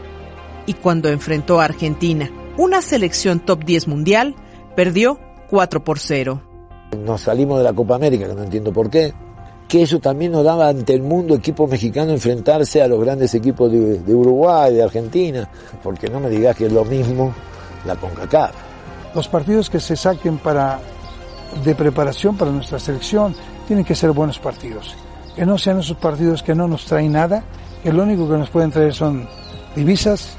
[0.66, 4.36] y cuando enfrentó a Argentina, una selección top 10 mundial,
[4.76, 6.42] perdió 4 por 0.
[7.06, 9.14] Nos salimos de la Copa América, que no entiendo por qué.
[9.68, 13.72] Que eso también nos daba ante el mundo equipo mexicano enfrentarse a los grandes equipos
[13.72, 15.50] de, de Uruguay, de Argentina.
[15.82, 17.34] Porque no me digas que es lo mismo
[17.86, 18.52] la CONCACAF.
[19.16, 20.80] Los partidos que se saquen para
[21.64, 23.36] de preparación para nuestra selección
[23.68, 24.96] tienen que ser buenos partidos.
[25.36, 27.44] Que no sean esos partidos que no nos traen nada,
[27.84, 29.28] que lo único que nos pueden traer son
[29.76, 30.36] divisas,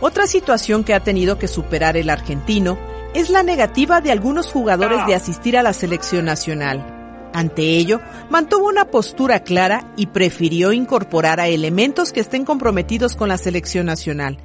[0.00, 2.78] Otra situación que ha tenido que superar el argentino
[3.14, 6.86] es la negativa de algunos jugadores de asistir a la selección nacional.
[7.34, 8.00] Ante ello,
[8.30, 13.86] mantuvo una postura clara y prefirió incorporar a elementos que estén comprometidos con la selección
[13.86, 14.38] nacional.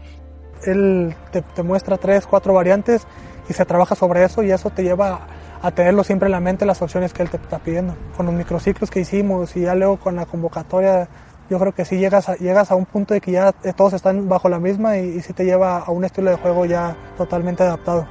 [0.66, 3.06] Él te, te muestra tres, cuatro variantes
[3.50, 5.28] y se trabaja sobre eso y eso te lleva
[5.62, 7.96] a tenerlo siempre en la mente las opciones que él te está pidiendo.
[8.18, 11.08] Con los microciclos que hicimos y ya luego con la convocatoria,
[11.50, 14.28] yo creo que sí llegas a, llegas a un punto de que ya todos están
[14.28, 17.64] bajo la misma y, y sí te lleva a un estilo de juego ya totalmente
[17.64, 18.08] adaptado.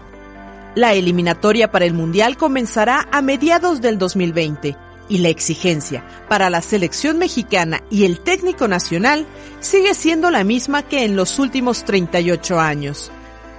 [0.74, 4.74] La eliminatoria para el Mundial comenzará a mediados del 2020
[5.08, 9.26] y la exigencia para la selección mexicana y el técnico nacional
[9.60, 13.12] sigue siendo la misma que en los últimos 38 años.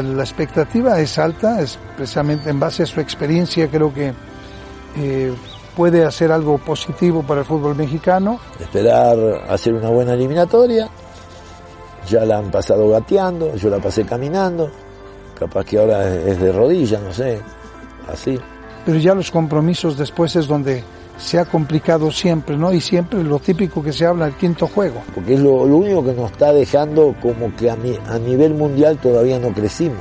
[0.03, 4.13] La expectativa es alta, es precisamente en base a su experiencia creo que
[4.97, 5.33] eh,
[5.75, 8.39] puede hacer algo positivo para el fútbol mexicano.
[8.59, 9.17] Esperar
[9.49, 10.89] hacer una buena eliminatoria.
[12.09, 14.69] Ya la han pasado gateando, yo la pasé caminando.
[15.39, 17.41] Capaz que ahora es de rodillas, no sé.
[18.11, 18.37] Así.
[18.85, 20.83] Pero ya los compromisos después es donde
[21.17, 22.73] se ha complicado siempre, ¿no?
[22.73, 25.01] Y siempre lo típico que se habla, el quinto juego.
[25.13, 28.53] Porque es lo, lo único que nos está dejando como que a, mi- a nivel
[28.53, 29.97] mundial todavía no crecimos.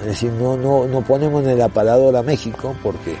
[0.00, 3.16] Es decir, no, no, no ponemos en el aparador a México porque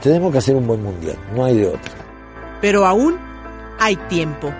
[0.00, 1.92] tenemos que hacer un buen mundial, no hay de otro.
[2.60, 3.16] Pero aún
[3.80, 4.52] hay tiempo.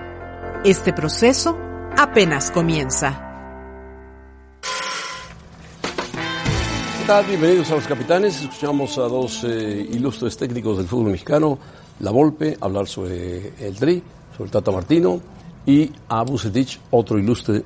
[0.65, 1.57] Este proceso
[1.97, 3.26] apenas comienza.
[7.07, 7.25] Tal?
[7.27, 8.43] Bienvenidos a los capitanes.
[8.43, 11.57] Escuchamos a dos eh, ilustres técnicos del fútbol mexicano,
[12.01, 15.21] La Volpe, hablar sobre el Tri, sobre el Tata Martino,
[15.65, 17.63] y a Bucetich, otro ilustre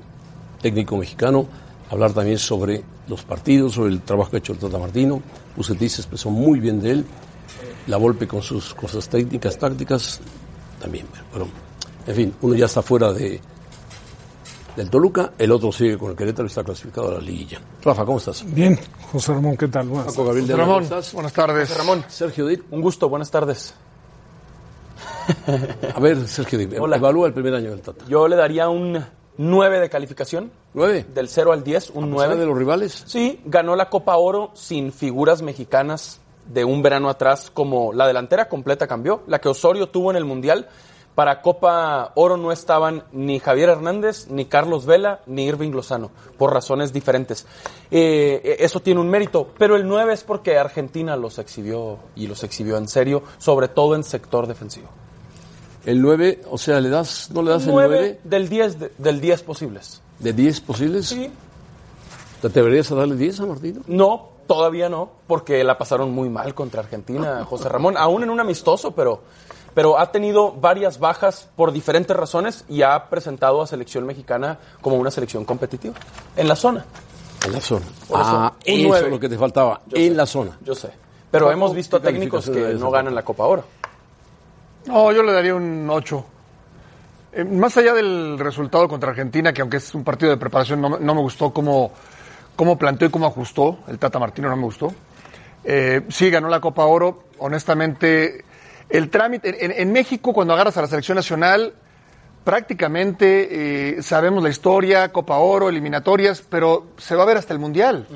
[0.60, 1.46] técnico mexicano,
[1.88, 5.22] hablar también sobre los partidos, sobre el trabajo que ha hecho el Tata Martino.
[5.56, 7.04] Bucetich se expresó muy bien de él.
[7.86, 10.20] La Volpe con sus cosas técnicas, tácticas,
[10.78, 11.06] también.
[11.32, 11.48] Pero,
[12.06, 13.40] en fin, uno ya está fuera de,
[14.76, 17.60] del Toluca, el otro sigue con el Querétaro y está clasificado a la liguilla.
[17.82, 18.44] Rafa, ¿cómo estás?
[18.54, 18.78] Bien,
[19.12, 19.88] José Ramón, ¿qué tal?
[19.88, 21.12] Buenas Paco Gabriel Ramón, ¿cómo estás?
[21.12, 21.68] buenas tardes.
[21.68, 22.72] José Ramón, Sergio Dip.
[22.72, 23.74] un gusto, buenas tardes.
[25.94, 26.96] A ver, Sergio Dip, Hola.
[26.96, 28.04] evalúa el primer año del Tata.
[28.08, 29.04] Yo le daría un
[29.36, 30.50] 9 de calificación.
[30.74, 31.04] ¿Nueve?
[31.14, 32.36] Del 0 al 10, un ¿A pesar 9.
[32.40, 33.02] de los rivales?
[33.06, 38.48] Sí, ganó la Copa Oro sin figuras mexicanas de un verano atrás, como la delantera
[38.48, 39.22] completa cambió.
[39.26, 40.68] La que Osorio tuvo en el Mundial.
[41.14, 46.52] Para Copa Oro no estaban ni Javier Hernández, ni Carlos Vela, ni Irving Lozano, por
[46.52, 47.46] razones diferentes.
[47.90, 52.42] Eh, eso tiene un mérito, pero el 9 es porque Argentina los exhibió y los
[52.44, 54.88] exhibió en serio, sobre todo en sector defensivo.
[55.84, 58.92] El 9, o sea, ¿le das, ¿no le das el 9 9 del 10, de-
[58.98, 60.00] del 10 posibles.
[60.20, 61.06] de 10 posibles?
[61.08, 61.30] Sí.
[62.40, 63.80] ¿Te atreverías a darle 10 a Martino?
[63.86, 68.40] No, todavía no, porque la pasaron muy mal contra Argentina, José Ramón, aún en un
[68.40, 69.22] amistoso, pero,
[69.74, 74.96] pero ha tenido varias bajas por diferentes razones y ha presentado a selección mexicana como
[74.96, 75.94] una selección competitiva
[76.36, 76.84] en la zona.
[77.46, 77.86] En la zona.
[78.12, 79.06] Ah, eso nueve.
[79.06, 80.14] es lo que te faltaba, Yo en sé.
[80.16, 80.58] la zona.
[80.62, 80.90] Yo sé.
[81.30, 83.64] Pero hemos visto a ¿qué técnicos que no ganan la Copa Oro.
[84.86, 86.24] No, yo le daría un 8.
[87.32, 90.90] Eh, más allá del resultado contra Argentina, que aunque es un partido de preparación, no,
[90.90, 91.92] me- no me gustó cómo,
[92.56, 93.78] cómo planteó y cómo ajustó.
[93.86, 94.92] El Tata Martino no me gustó.
[95.62, 97.24] Eh, sí, ganó la Copa Oro.
[97.38, 98.44] Honestamente,
[98.90, 99.64] el trámite.
[99.64, 101.72] En, en México, cuando agarras a la selección nacional,
[102.44, 107.58] prácticamente eh, sabemos la historia, Copa Oro, eliminatorias, pero se va a ver hasta el
[107.58, 108.06] Mundial.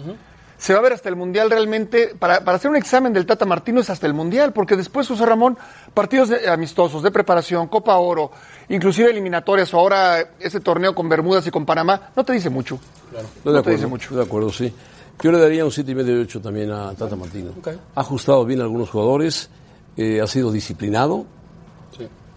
[0.57, 2.15] Se va a ver hasta el Mundial realmente.
[2.19, 5.27] Para, para hacer un examen del Tata Martino es hasta el Mundial, porque después, José
[5.27, 5.59] Ramón,
[5.93, 8.31] partidos de- amistosos, de preparación, Copa Oro,
[8.69, 12.79] inclusive eliminatorias, o ahora ese torneo con Bermudas y con Panamá, no te dice mucho.
[13.13, 14.17] De No te acuerdo, dice mucho.
[14.17, 14.73] de acuerdo, sí.
[15.23, 17.51] Yo le daría un 7,5 y 8 también a Tata Martino.
[17.95, 19.51] Ha ajustado bien a algunos jugadores,
[19.97, 21.27] eh, ha sido disciplinado.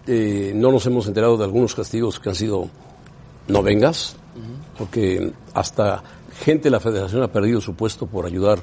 [0.06, 2.68] Eh, no nos hemos enterado de algunos castigos que han sido
[3.46, 4.16] no vengas,
[4.78, 6.02] porque hasta
[6.40, 8.60] gente de la federación ha perdido su puesto por ayudar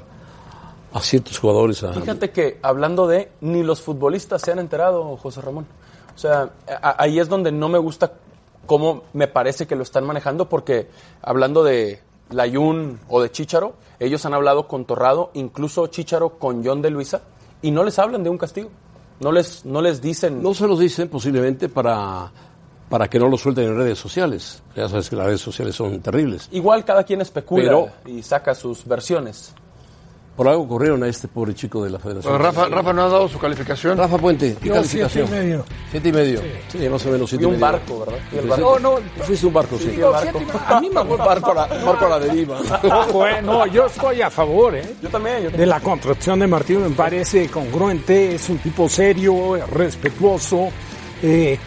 [0.92, 1.92] a ciertos jugadores a...
[1.92, 5.66] Fíjate que hablando de ni los futbolistas se han enterado, José Ramón.
[6.14, 6.50] O sea,
[6.82, 8.14] ahí es donde no me gusta
[8.66, 10.88] cómo me parece que lo están manejando, porque
[11.22, 16.82] hablando de Layún o de Chicharo, ellos han hablado con Torrado, incluso Chicharo con John
[16.82, 17.22] de Luisa,
[17.62, 18.70] y no les hablan de un castigo.
[19.20, 20.42] No les, no les dicen.
[20.42, 22.30] No se los dicen posiblemente para,
[22.88, 24.62] para que no lo suelten en redes sociales.
[24.74, 26.48] Ya sabes que las redes sociales son terribles.
[26.52, 29.54] Igual cada quien especula Pero- y saca sus versiones.
[30.36, 32.30] Por algo corrieron a este pobre chico de la federación.
[32.34, 33.96] Pero Rafa, Rafa no ha dado su calificación.
[33.96, 35.26] Rafa Puente, ¿qué Yo calificación?
[35.28, 35.64] siete y medio.
[35.90, 36.40] Siete y medio.
[36.68, 37.66] Sí, más o menos siete Y y un medio.
[37.66, 38.18] barco, ¿verdad?
[38.32, 38.78] Y el Sí, barco.
[38.78, 39.86] No, no, Fuiste un barco, sí.
[39.88, 40.60] digo, siete y medio.
[40.66, 42.58] a mí me Un barco la, barco a la deriva.
[42.82, 44.82] Ojo, eh, no, yo estoy a favor, ¿eh?
[45.02, 45.60] Yo también, yo también.
[45.60, 50.68] De la contratación de Martino me parece congruente, es un tipo serio, respetuoso,
[51.22, 51.58] eh,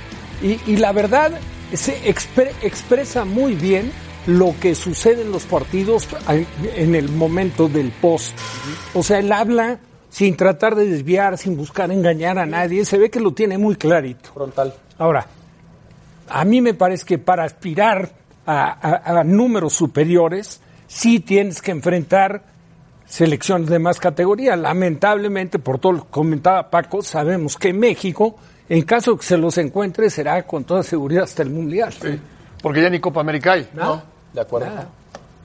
[0.43, 1.31] y, y la verdad
[1.73, 3.91] se expre- expresa muy bien
[4.29, 6.07] lo que sucede en los partidos
[6.75, 8.37] en- el momento del post.
[8.93, 13.09] O sea, él habla sin tratar de desviar, sin buscar engañar a nadie, se ve
[13.09, 14.31] que lo tiene muy clarito.
[14.33, 14.73] Frontal.
[14.97, 15.25] Ahora,
[16.29, 18.09] a mí me parece que para aspirar
[18.45, 18.71] a,
[19.13, 22.43] a- a números superiores, sí tienes que enfrentar
[23.05, 24.55] selecciones de más categoría.
[24.55, 28.35] Lamentablemente, por todo lo que comentaba Paco, sabemos que México,
[28.67, 31.93] en caso que se los encuentre, será con toda seguridad hasta el Mundial.
[32.61, 33.67] Porque ya ni Copa América hay.
[33.73, 34.01] No,
[34.33, 34.67] de acuerdo.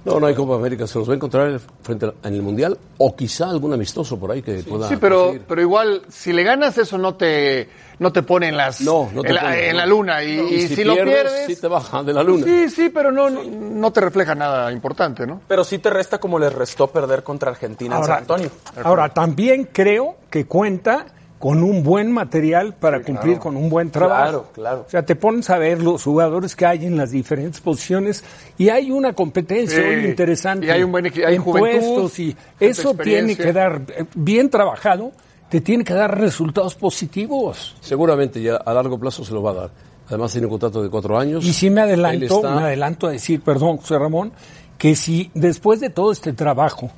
[0.04, 0.86] No, no hay Copa América.
[0.86, 4.30] Se los va a encontrar frente a- en el Mundial o quizá algún amistoso por
[4.32, 5.42] ahí que pueda Sí, pero, conseguir.
[5.48, 7.70] pero igual, si le ganas, eso no te,
[8.00, 9.78] no te pone en, las, No, no te en, la, pone, en no.
[9.78, 10.22] la luna.
[10.22, 12.44] Y, No, y si, lo pierdes, sí te baja de la luna.
[12.44, 15.40] sí, sí, pero no, no, no te refleja nada importante, ¿no?
[15.48, 18.50] Pero sí te resta como les restó perder contra Argentina en Ahora, San Antonio.
[18.84, 21.06] ahora, también creo que cuenta
[21.44, 24.22] con un buen material para cumplir con un buen trabajo.
[24.22, 24.85] Claro, claro.
[24.87, 28.24] O sea, te pones a ver los jugadores que hay en las diferentes posiciones
[28.57, 30.64] y hay una competencia Sí, hoy interesante.
[30.66, 34.07] y hay un buen equi- hay en juventud, puestos y eso tiene que dar, eh,
[34.14, 35.12] bien trabajado,
[35.50, 37.76] te tiene que dar resultados positivos.
[37.80, 39.70] Seguramente ya a largo plazo se lo va a dar.
[40.09, 41.44] Además tiene un contrato de cuatro años.
[41.44, 44.33] Y sí me adelanto, está- me adelanto a decir, perdón, José Ramón,
[44.78, 46.90] que si después de todo este trabajo,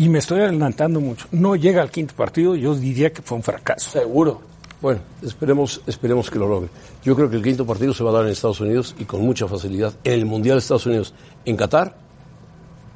[0.00, 3.42] y me estoy adelantando mucho, no llega al quinto partido, yo diría que fue un
[3.42, 3.90] fracaso.
[3.90, 4.40] Seguro.
[4.80, 6.70] Bueno, esperemos, esperemos que lo logre.
[7.04, 9.20] Yo creo que el quinto partido se va a dar en Estados Unidos y con
[9.20, 9.92] mucha facilidad.
[10.02, 11.12] En el Mundial de Estados Unidos,
[11.44, 11.94] en Qatar,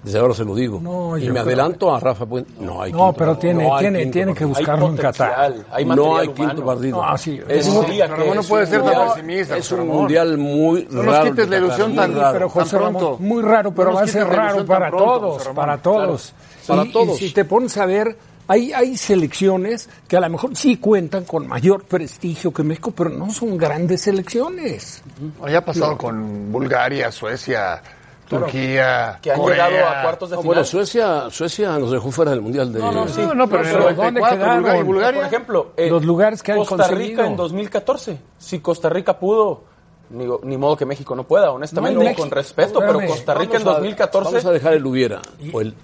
[0.05, 0.79] desde ahora se lo digo.
[0.81, 2.53] No, y me adelanto a Rafa Puente.
[2.61, 3.41] No hay No, quinto pero partido.
[3.53, 5.55] tiene, No hay tiene, tiene que buscarlo en Qatar.
[5.73, 6.67] hay no hay quinto humano.
[6.67, 7.03] partido.
[7.03, 9.57] No, sí, es, que no puede un ser tan mundial- pesimista.
[9.57, 9.97] es un Ramón.
[9.97, 11.31] mundial muy No nos raro.
[11.31, 12.33] quites la ilusión tan- raro.
[12.35, 15.79] Pero José tan Ramón, muy raro, pero va a ser raro para pronto, todos, para
[15.79, 16.33] todos.
[16.67, 17.21] Para Y- todos.
[17.23, 21.25] Y si te pones a ver Hay, hay selecciones que a lo mejor sí cuentan
[21.25, 25.03] con mayor prestigio que México, pero no son grandes selecciones.
[25.49, 27.81] Ya ha pasado con Bulgaria, Suecia,
[28.29, 29.69] Turquía, Que han Corea.
[29.69, 30.55] llegado a cuartos de No, final.
[30.57, 32.79] bueno, Suecia, Suecia nos dejó fuera del Mundial de...
[32.81, 33.21] No, no, sí.
[33.21, 34.87] No, no, pero en el ¿dónde 94, quedaron?
[34.87, 35.21] Bulgaria.
[35.21, 37.09] Por ejemplo, eh, Los lugares que han Costa conseguido.
[37.09, 38.19] Rica en 2014.
[38.39, 39.63] Si Costa Rica pudo,
[40.11, 43.01] ni, ni modo que México no pueda, honestamente, No, México- con respeto, pero.
[43.07, 44.29] Costa Rica en Vamos a- 2014.
[44.31, 45.21] Vamos a dejar el hubiera,
[45.53, 45.75] o el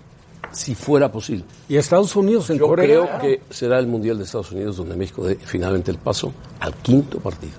[0.52, 1.44] si fuera posible.
[1.68, 2.84] Y Estados Unidos en Yo Corea.
[2.86, 6.74] creo que será el Mundial de Estados Unidos donde México dé finalmente el paso al
[6.76, 7.52] quinto partido.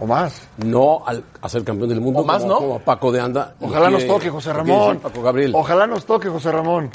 [0.00, 0.42] O más.
[0.64, 2.58] No al, a ser campeón del mundo O más, como, ¿no?
[2.60, 3.54] como a Paco de Anda.
[3.60, 4.94] Ojalá nos toque, José Ramón.
[4.94, 5.52] decir Paco Gabriel.
[5.54, 6.90] Ojalá nos toque, José Ramón.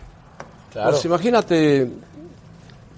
[0.73, 0.91] Claro.
[0.91, 1.89] Pues imagínate,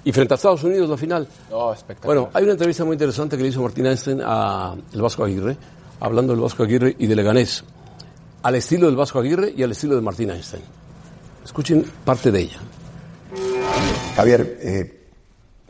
[0.04, 1.28] y frente a Estados Unidos la final.
[1.52, 2.18] No, espectacular.
[2.18, 5.58] Bueno, hay una entrevista muy interesante que le hizo Martín Einstein a el Vasco Aguirre,
[6.00, 7.64] hablando del Vasco Aguirre y de Leganés,
[8.44, 10.64] al estilo del Vasco Aguirre y al estilo de Martín Einstein.
[11.44, 12.58] Escuchen parte de ella.
[14.16, 15.08] Javier, eh,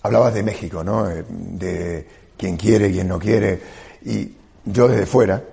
[0.04, 1.10] hablabas de México, ¿no?
[1.10, 3.60] Eh, De quién quiere, quién no quiere.
[4.10, 4.34] Y
[4.66, 5.44] yo desde fuera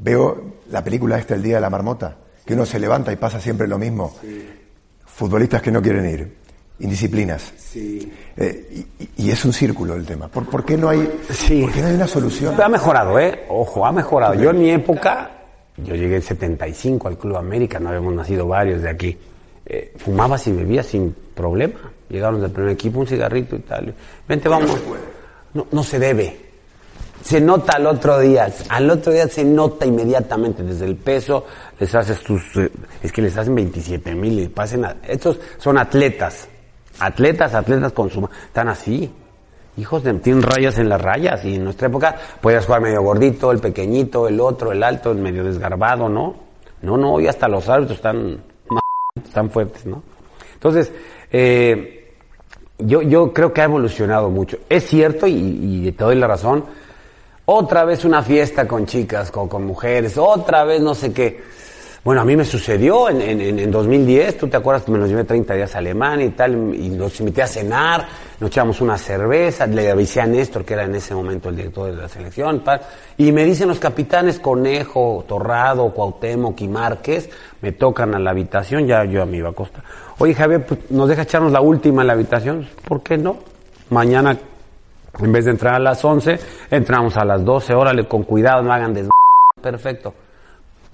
[0.00, 3.40] veo la película esta, El Día de la Marmota, que uno se levanta y pasa
[3.40, 4.14] siempre lo mismo.
[5.06, 6.36] Futbolistas que no quieren ir,
[6.80, 7.52] indisciplinas.
[7.74, 10.28] Eh, y, y es un círculo el tema.
[10.28, 11.62] ¿Por, por qué no hay, Sí.
[11.62, 12.54] por qué no hay una solución?
[12.54, 13.44] Pero ha mejorado, ¿eh?
[13.48, 14.34] Ojo, ha mejorado.
[14.34, 15.30] Yo en mi época,
[15.78, 19.16] yo llegué en 75 al Club América, no habíamos nacido varios de aquí.
[19.64, 21.92] Eh, fumabas y bebías sin problema.
[22.10, 23.94] Llegaron del primer equipo, un cigarrito y tal.
[24.28, 24.78] Vente, vamos.
[25.54, 26.45] No, no se debe.
[27.26, 28.48] Se nota al otro día.
[28.68, 30.62] Al otro día se nota inmediatamente.
[30.62, 31.44] Desde el peso,
[31.76, 32.56] les haces tus.
[32.56, 32.70] eh,
[33.02, 34.94] es que les hacen 27 mil y pasen a.
[35.02, 36.46] Estos son atletas.
[37.00, 38.28] Atletas, atletas con su.
[38.46, 39.12] Están así.
[39.76, 43.50] Hijos de, tienen rayas en las rayas y en nuestra época podías jugar medio gordito,
[43.50, 46.36] el pequeñito, el otro, el alto, el medio desgarbado, ¿no?
[46.82, 48.82] No, no, hoy hasta los árbitros están más
[49.26, 50.00] están fuertes, ¿no?
[50.54, 50.92] Entonces,
[51.32, 52.14] eh,
[52.78, 54.58] yo, yo creo que ha evolucionado mucho.
[54.68, 56.85] Es cierto y, y te doy la razón.
[57.48, 61.40] Otra vez una fiesta con chicas, con, mujeres, otra vez no sé qué.
[62.02, 65.22] Bueno, a mí me sucedió en, en, en 2010, tú te acuerdas me los llevé
[65.22, 68.08] 30 días a Alemania y tal, y nos invité a cenar,
[68.40, 71.88] nos echamos una cerveza, le avisé a Néstor, que era en ese momento el director
[71.88, 72.64] de la selección,
[73.16, 77.30] y me dicen los capitanes Conejo, Torrado, Cuauhtémoc y Márquez,
[77.60, 79.84] me tocan a la habitación, ya yo me iba a acostar.
[80.18, 82.68] Oye Javier, pues, ¿nos deja echarnos la última en la habitación?
[82.88, 83.36] ¿Por qué no?
[83.90, 84.36] Mañana,
[85.18, 86.38] en vez de entrar a las 11,
[86.70, 89.08] entramos a las 12, órale, con cuidado, no hagan des...
[89.60, 90.14] Perfecto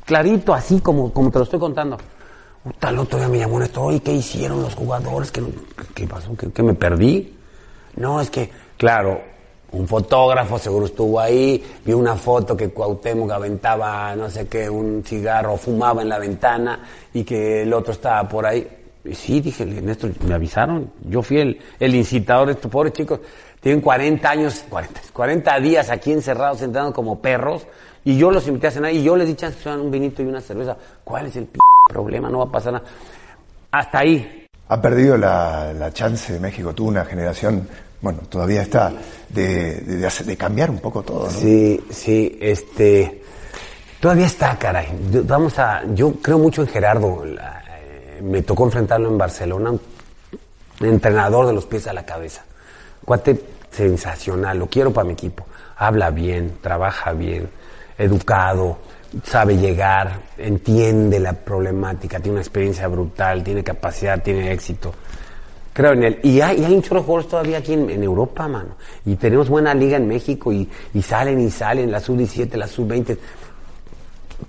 [0.04, 1.96] clarito, así como, como te lo estoy contando.
[2.62, 5.32] Puta, el otro día me llamó esto, oye, ¿qué hicieron los jugadores?
[5.32, 5.42] ¿Qué,
[5.94, 6.36] qué pasó?
[6.36, 7.34] ¿Qué, qué me perdí?
[7.96, 9.20] No, es que, claro,
[9.72, 15.02] un fotógrafo seguro estuvo ahí, vio una foto que Cuauhtémoc aventaba, no sé qué, un
[15.04, 16.80] cigarro, fumaba en la ventana
[17.12, 18.68] y que el otro estaba por ahí.
[19.04, 20.92] Y sí, dije, Néstor, me avisaron.
[21.08, 23.18] Yo fui el, el incitador de estos pobres chicos.
[23.62, 27.66] Tienen 40 años, 40, 40 días aquí encerrados, entrando como perros.
[28.04, 30.26] Y yo los invité a cenar y yo les di chance que un vinito y
[30.26, 30.76] una cerveza.
[31.04, 32.28] ¿Cuál es el p problema?
[32.28, 32.84] No va a pasar nada.
[33.70, 34.46] Hasta ahí.
[34.68, 37.68] Ha perdido la, la chance de México, tuvo una generación,
[38.00, 38.92] bueno, todavía está,
[39.28, 41.30] de, de, de hacer- de cambiar un poco todo, ¿no?
[41.30, 43.22] Sí, sí, este.
[44.00, 44.88] Todavía está, caray.
[45.24, 45.82] Vamos a.
[45.94, 47.24] Yo creo mucho en Gerardo.
[47.24, 49.72] La- eh, me tocó enfrentarlo en Barcelona.
[50.80, 52.42] Entrenador de los pies a la cabeza.
[53.04, 54.58] Cuate sensacional.
[54.58, 55.46] Lo quiero para mi equipo.
[55.76, 57.48] Habla bien, trabaja bien,
[57.98, 58.78] educado,
[59.24, 64.94] sabe llegar, entiende la problemática, tiene una experiencia brutal, tiene capacidad, tiene éxito.
[65.72, 66.20] Creo en él.
[66.22, 68.76] Y hay, y hay un chorro de jugadores todavía aquí en, Europa, mano.
[69.06, 73.16] Y tenemos buena liga en México y, y salen y salen, la sub-17, la sub-20.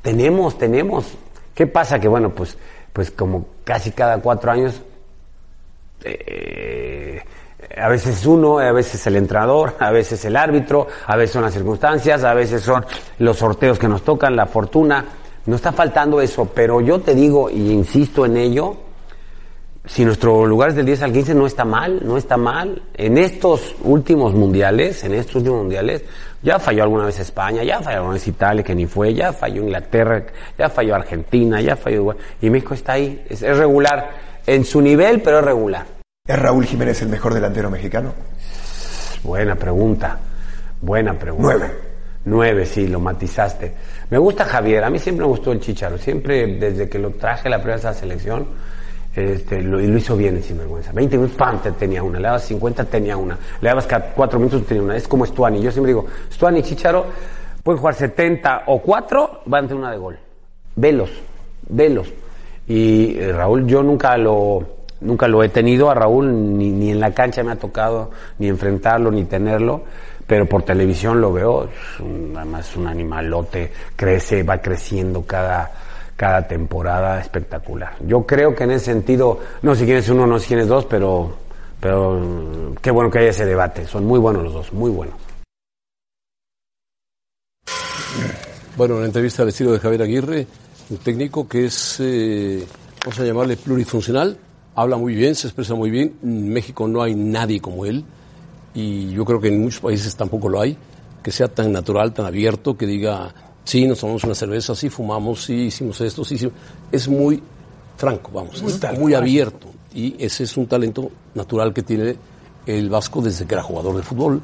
[0.01, 1.13] Tenemos, tenemos.
[1.55, 1.99] ¿Qué pasa?
[1.99, 2.57] Que bueno, pues,
[2.91, 4.81] pues como casi cada cuatro años,
[6.03, 7.21] eh,
[7.75, 11.53] a veces uno, a veces el entrenador, a veces el árbitro, a veces son las
[11.53, 12.85] circunstancias, a veces son
[13.19, 15.05] los sorteos que nos tocan, la fortuna.
[15.45, 18.77] No está faltando eso, pero yo te digo y insisto en ello,
[19.85, 22.81] si nuestro lugar es del 10 al 15 no está mal, no está mal.
[22.93, 26.03] En estos últimos mundiales, en estos últimos mundiales,
[26.41, 29.63] ya falló alguna vez España, ya falló alguna vez Italia, que ni fue, ya falló
[29.63, 30.25] Inglaterra,
[30.57, 32.15] ya falló Argentina, ya falló.
[32.41, 34.11] Y México está ahí, es, es regular,
[34.45, 36.02] en su nivel, pero es regular.
[36.25, 38.13] ¿Es Raúl Jiménez el mejor delantero mexicano?
[39.25, 40.17] Buena pregunta,
[40.79, 41.43] buena pregunta.
[41.43, 41.71] Nueve.
[42.23, 43.73] Nueve, sí, lo matizaste.
[44.09, 47.49] Me gusta Javier, a mí siempre me gustó el Chicharo, siempre desde que lo traje
[47.49, 48.47] a la primera esa selección,
[49.13, 50.93] este, lo, y lo hizo bien en sinvergüenza.
[50.93, 51.61] 20 minutos, ¡pam!
[51.61, 54.95] te tenía una, le dabas 50, tenía una, le dabas 4 minutos, tenía una.
[54.95, 57.05] Es como Stuani, yo siempre digo, Stuani y Chicharo
[57.61, 60.17] pueden jugar 70 o 4, van a tener una de gol.
[60.77, 61.09] Velos,
[61.67, 62.07] velos.
[62.65, 66.99] Y eh, Raúl, yo nunca lo, Nunca lo he tenido a Raúl, ni, ni en
[66.99, 69.83] la cancha me ha tocado ni enfrentarlo ni tenerlo,
[70.25, 75.69] pero por televisión lo veo, es un- además un animalote, crece, va creciendo cada,
[76.15, 77.95] cada temporada, espectacular.
[78.07, 80.67] Yo creo que en ese sentido, no sé quién es uno, no sé quién es
[80.67, 81.33] dos, pero,
[81.81, 85.15] pero mm, qué bueno que haya ese debate, son muy buenos los dos, muy buenos.
[88.77, 90.47] Bueno, una entrevista al estilo de Javier Aguirre,
[90.89, 92.65] un técnico que es, eh,
[93.03, 94.37] vamos a llamarle plurifuncional,
[94.75, 96.15] habla muy bien, se expresa muy bien.
[96.23, 98.03] En México no hay nadie como él.
[98.73, 100.75] Y yo creo que en muchos países tampoco lo hay,
[101.21, 105.43] que sea tan natural, tan abierto, que diga, sí, nos tomamos una cerveza, sí, fumamos,
[105.43, 106.55] sí, hicimos esto, sí, hicimos...
[106.91, 107.41] Es muy
[107.97, 109.67] franco, vamos, Muy es tal muy abierto.
[109.93, 112.15] Y ese es un talento natural que tiene
[112.65, 114.41] el Vasco desde que era jugador de fútbol.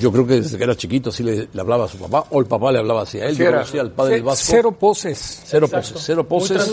[0.00, 2.40] Yo creo que desde que era chiquito así le, le hablaba a su papá, o
[2.40, 3.32] el papá le hablaba así a él.
[3.34, 4.44] Sí, Yo era- conocía al padre del Vasco.
[4.48, 5.42] Cero poses.
[5.46, 5.88] Cero Exacto.
[5.92, 6.70] poses, cero poses,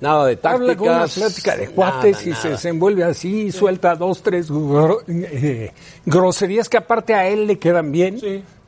[0.00, 2.42] nada de Habla con una tácticas, plática de nada, cuates y nada.
[2.42, 5.72] se desenvuelve así, suelta dos, tres gro- eh,
[6.04, 8.18] groserías que aparte a él le quedan bien.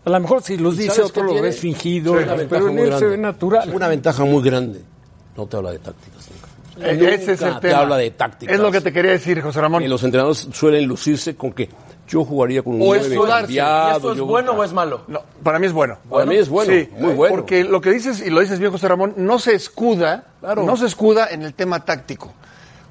[0.04, 2.98] A lo mejor si los ¿Y dice otro lo ves fingido, Sí, pero en él
[2.98, 3.70] se ve natural.
[3.74, 4.80] Una ventaja muy grande.
[5.36, 6.28] No te habla de tácticas.
[6.30, 6.88] nunca.
[6.90, 7.80] Eh, Nunca ese es el te tema.
[7.80, 8.54] habla de tácticas.
[8.54, 9.82] Es lo que te quería decir, José Ramón.
[9.82, 11.68] Y los entrenadores suelen lucirse con que
[12.09, 13.42] yo jugaría con un O es nueve sudarse.
[13.46, 15.02] cambiado, ¿Y eso es yo- bueno o es malo?
[15.06, 15.98] No, para mí es bueno.
[16.11, 17.36] Para mí es bueno, Sí, muy bueno.
[17.36, 20.62] Porque lo que dices, y lo dices bien, José Ramón, no se escuda, Claro.
[20.64, 22.32] no se escuda en el tema táctico.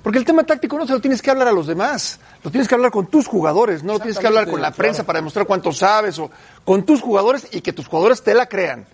[0.03, 2.69] Porque el tema táctico no se lo tienes que hablar a los demás, lo tienes
[2.69, 5.45] que hablar con tus jugadores, no lo tienes que hablar con la prensa para demostrar
[5.45, 6.31] cuánto sabes, o
[6.63, 8.85] con tus jugadores y que tus jugadores te la crean.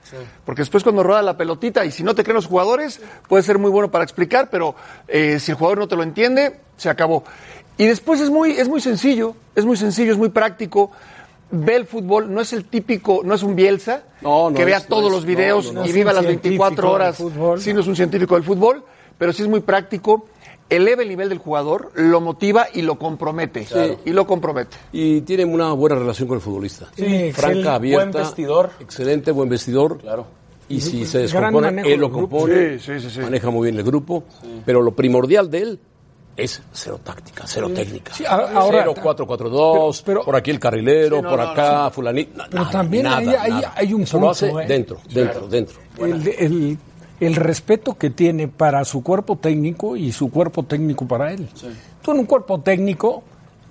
[0.44, 3.60] Porque después cuando rueda la pelotita y si no te creen los jugadores, puede ser
[3.60, 4.74] muy bueno para explicar, pero
[5.08, 7.24] eh, si el jugador no te lo entiende, se acabó.
[7.78, 10.92] Y después es muy, es muy sencillo, es muy sencillo, es muy práctico.
[11.52, 14.78] Ve el fútbol, no es el típico, no es un Bielsa, No, no que vea
[14.78, 17.62] es, todos los videos no, no, no y viva las científico 24 del horas.
[17.64, 18.84] Sí, no es un científico del fútbol,
[19.18, 20.28] pero sí es muy práctico.
[20.70, 23.68] Eleva el nivel del jugador, lo motiva y lo compromete.
[24.06, 24.78] Y lo compromete.
[24.92, 26.88] Y tiene una buena relación con el futbolista.
[26.96, 27.32] Sí.
[27.34, 28.06] Franca, abierta.
[28.06, 28.72] Buen vestidor.
[28.80, 30.00] Excelente, buen vestidor.
[30.00, 30.26] Claro.
[30.70, 32.80] Y si se descompone, él lo compone.
[32.80, 33.20] Sí, sí, sí, sí.
[33.20, 34.24] Maneja muy bien el grupo.
[34.66, 35.80] Pero lo primordial de él
[36.36, 38.14] es cero táctica, cero técnica.
[38.14, 41.90] Sí, ahora- cero 4-4-2, Pero- pero- por aquí el carrilero, Sí, no, por no, acá,
[41.92, 42.38] fulanito.
[42.38, 43.74] no, Pero nada, también nada, hay- hay- nada.
[43.76, 44.66] hay un Eso lo hace punto, ¿eh?
[44.68, 45.80] dentro, dentro, dentro.
[46.00, 46.78] El, el-
[47.20, 51.48] el respeto que tiene para su cuerpo técnico y su cuerpo técnico para él.
[52.02, 53.24] Tú en un cuerpo técnico,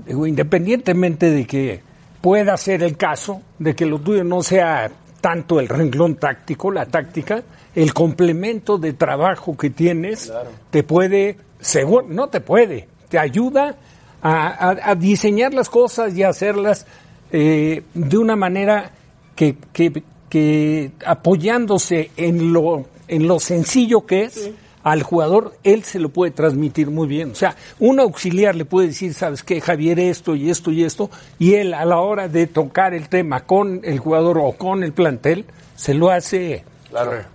[0.06, 1.82] digo, independientemente de que
[2.20, 4.90] pueda ser el caso, de que lo tuyo no sea
[5.20, 7.42] tanto el renglón táctico, la táctica,
[7.74, 10.32] el complemento de trabajo que tienes
[10.70, 13.76] te puede, seguro, no te puede, te ayuda
[14.20, 16.86] a, a- a diseñar las cosas y a hacerlas
[17.32, 18.90] eh, de una manera
[19.34, 24.50] que, que- que apoyándose en lo, en lo sencillo que es,
[24.82, 27.30] al jugador él se lo puede transmitir muy bien.
[27.30, 31.10] O sea, un auxiliar le puede decir, sabes qué, Javier, esto y esto y esto,
[31.38, 34.92] y él a la hora de tocar el tema con el jugador o con el
[34.92, 35.44] plantel,
[35.76, 36.64] se lo hace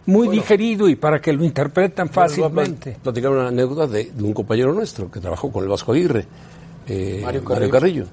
[0.05, 2.93] muy digerido y para que lo interpretan Bueno, voy a fácilmente.
[2.95, 6.25] plat- platicar una anécdota de, de un compañero nuestro que trabajó con el Vasco Aguirre,
[6.87, 7.71] eh, Mario Mario, Carrillo.
[7.71, 8.05] Carrillo.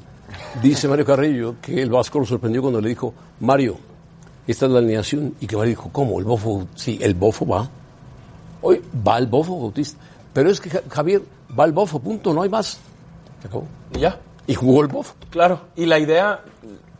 [0.63, 3.77] Dice Mario Carrillo que el Vasco lo sorprendió cuando le dijo, Mario,
[4.47, 5.35] esta es la alineación.
[5.41, 6.19] Y que Mario dijo, ¿cómo?
[6.19, 6.67] ¿El bofo?
[6.75, 7.69] Sí, el bofo va.
[8.63, 9.99] Hoy va el bofo Bautista.
[10.33, 11.23] Pero es que Ja- Javier
[11.59, 12.79] va el bofo, punto, no hay más.
[13.43, 13.67] Se acabó.
[13.95, 14.19] Y ya.
[14.47, 15.15] Y jugó el bofo.
[15.31, 15.61] Claro.
[15.77, 16.41] Y la idea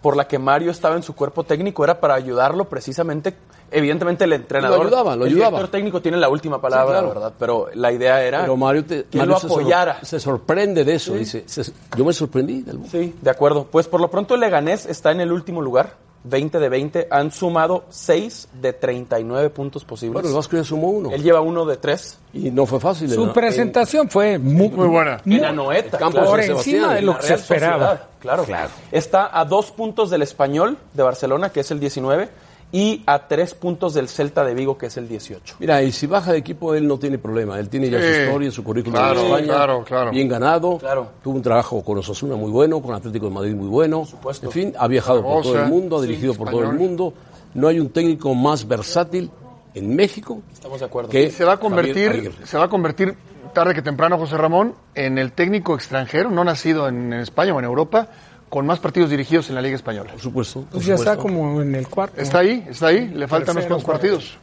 [0.05, 3.35] por la que Mario estaba en su cuerpo técnico era para ayudarlo precisamente.
[3.71, 5.51] Evidentemente el entrenador, Lo ayudaba, lo el ayudaba.
[5.57, 7.09] director técnico tiene la última palabra, claro.
[7.09, 7.33] ¿verdad?
[7.39, 10.05] Pero la idea era Pero Mario, te- que Mario lo apoyara.
[10.05, 11.15] Se, sorprende de eso.
[11.15, 12.81] Dice, se- yo me sorprendí del.
[12.87, 13.67] Sí, de acuerdo.
[13.71, 15.95] Pues por lo pronto el Leganés está en el último lugar,
[16.25, 17.09] 20 de 20.
[17.11, 20.15] Han sumado 6 de 39 puntos posibles.
[20.15, 21.11] Bueno, el Vasco ya sumó uno.
[21.13, 22.19] Él lleva uno de 3.
[22.33, 23.11] Y no fue fácil.
[23.11, 25.21] Su en- presentación fue muy, Muy buena.
[25.25, 25.99] muy- En Anoeta.
[25.99, 26.31] Campo claro.
[26.31, 27.87] por encima de lo la que se esperaba.
[27.91, 28.47] Sociedad, Claro.
[28.91, 32.31] Está a dos puntos del Español de Barcelona, que es el 19,
[32.77, 35.55] y a tres puntos del Celta de Vigo, que es el 18.
[35.61, 37.57] Mira, y si baja de equipo, él no tiene problema.
[37.61, 38.05] Él tiene ya Sí.
[38.05, 39.47] su historia, su currículum Claro, en España.
[39.47, 40.11] claro, claro.
[40.11, 40.79] Bien ganado.
[40.79, 41.09] Claro.
[41.23, 44.05] Tuvo un trabajo con Osasuna muy bueno, con Atlético de Madrid muy bueno.
[44.05, 44.47] supuesto.
[44.47, 47.15] En fin, ha viajado por todo el mundo, ha sí, dirigido por todo el mundo.
[47.55, 49.31] No hay un técnico más versátil
[49.75, 51.11] en México Estamos de acuerdo.
[51.11, 53.15] que Se va a convertir, se va a convertir
[53.53, 57.61] tarde que temprano José Ramón en el técnico extranjero, no nacido en, en España o
[57.61, 58.09] en Europa,
[58.55, 60.13] con más partidos dirigidos en la Liga Española.
[60.13, 60.61] Por supuesto.
[60.61, 62.21] por Pues ya está como en el cuarto.
[62.21, 64.39] Está ahí, está ahí, le faltan unos cuantos partidos.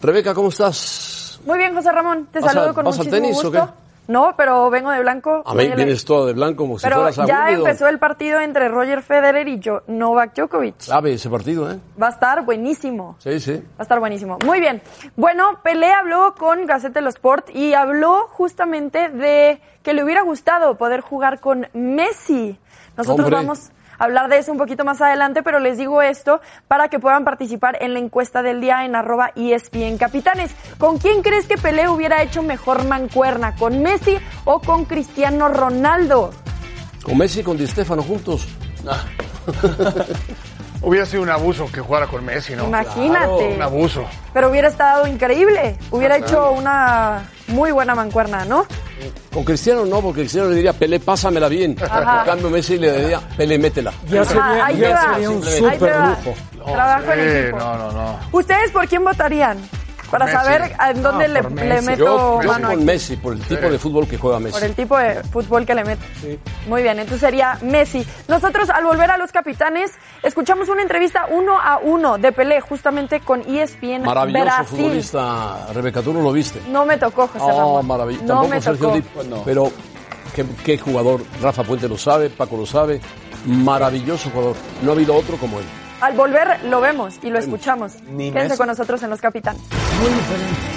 [0.00, 1.38] Rebeca, ¿cómo estás?
[1.44, 3.66] Muy bien, José Ramón, te ¿Vas saludo al- con vas al muchísimo tenis o gusto.
[3.66, 3.82] qué?
[4.08, 5.42] No, pero vengo de blanco.
[5.44, 7.66] A mí a vienes todo de blanco como si Pero fueras ya aburrido.
[7.66, 10.80] empezó el partido entre Roger Federer y yo, Novak Djokovic.
[10.80, 11.78] Sabe ese partido, ¿eh?
[12.02, 13.16] Va a estar buenísimo.
[13.20, 13.52] Sí, sí.
[13.52, 14.38] Va a estar buenísimo.
[14.46, 14.80] Muy bien.
[15.14, 20.22] Bueno, Pelé habló con Gaceta de los Sport y habló justamente de que le hubiera
[20.22, 22.58] gustado poder jugar con Messi.
[22.96, 23.36] Nosotros Hombre.
[23.36, 26.98] vamos a hablar de eso un poquito más adelante, pero les digo esto para que
[26.98, 30.50] puedan participar en la encuesta del día en arroba E ESPN Capitanes.
[30.78, 33.54] ¿Con quién crees que Pelé hubiera hecho mejor mancuerna?
[33.56, 36.30] ¿Con Messi o con Cristiano Ronaldo?
[37.02, 38.46] Con Messi y con Di Stefano juntos.
[40.82, 42.64] Hubiera sido un abuso que jugara con Messi, ¿no?
[42.64, 43.54] Imagínate.
[43.54, 44.04] Un abuso.
[44.34, 45.76] Pero hubiera estado increíble.
[45.90, 46.32] Hubiera Claro.
[46.32, 48.66] hecho una muy buena mancuerna, ¿no?
[49.32, 51.76] Con Cristiano no, porque Cristiano le diría, Pelé, pásamela bien.
[51.80, 52.20] Ajá.
[52.20, 53.92] En cambio, Messi le diría, Pelé, métela.
[54.08, 55.14] Ya Ah, ahí te va.
[55.14, 56.18] Ahí te va.
[56.64, 57.58] Trabajo en Sí, equipo.
[57.58, 58.18] no, no, no.
[58.32, 59.58] ¿Ustedes por quién votarían?
[60.12, 60.36] Para Messi.
[60.36, 62.84] saber en dónde No, le, meto Yo, yo mano con aquí.
[62.84, 64.52] Messi, por el tipo de fútbol que juega Messi.
[64.52, 66.38] Por el tipo de fútbol que le mete.
[66.68, 68.06] Muy bien, entonces sería Messi.
[68.28, 69.90] Nosotros al volver a los capitanes,
[70.22, 74.66] escuchamos una entrevista uno a uno de Pelé justamente con ESPN Maravilloso Brasil.
[74.78, 75.66] futbolista.
[75.72, 76.60] Rebeca, tú no lo viste.
[76.68, 77.86] No me tocó, José Oh, Ramón.
[77.86, 78.24] maravilloso.
[78.24, 78.94] No Tampoco me Sergio tocó.
[78.94, 79.72] Dip, pero
[80.36, 81.22] qué, qué jugador.
[81.40, 83.00] Rafa Puente lo sabe, Paco lo sabe.
[83.46, 84.56] Maravilloso jugador.
[84.82, 85.64] No ha habido otro como él.
[86.02, 88.02] Al volver lo vemos y lo escuchamos.
[88.10, 89.62] Ni Quédense con nosotros en los capitanes.
[90.00, 90.72] Muy diferente.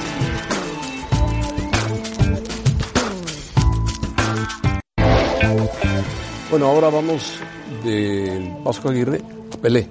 [6.52, 7.40] Bueno, ahora vamos
[7.84, 9.90] del Vasco Aguirre a Pelé.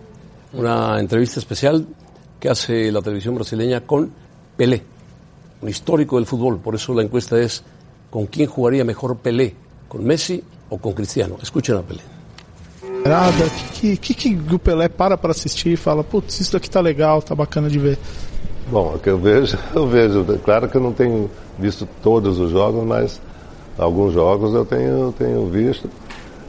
[0.53, 1.85] Una entrevista especial
[2.39, 4.13] que hace la televisión brasileña con
[4.57, 4.85] Pelé,
[5.63, 6.61] un histórico del fútbol.
[6.61, 7.65] Por eso la encuesta es
[8.09, 9.57] ¿con quién jugaría mejor Pelé?
[9.89, 11.39] ¿Con Messi o con Cristiano?
[11.43, 12.14] Escuchen a Pelé.
[13.05, 16.81] Nada, que, que, que o Pelé para para assistir e fala, putz, isso aqui tá
[16.81, 17.99] legal, tá bacana de ver.
[18.71, 20.25] Bom, o que eu vejo, eu vejo.
[20.43, 23.21] Claro que eu não tenho visto todos os jogos, mas
[23.77, 25.89] alguns jogos eu tenho, tenho visto.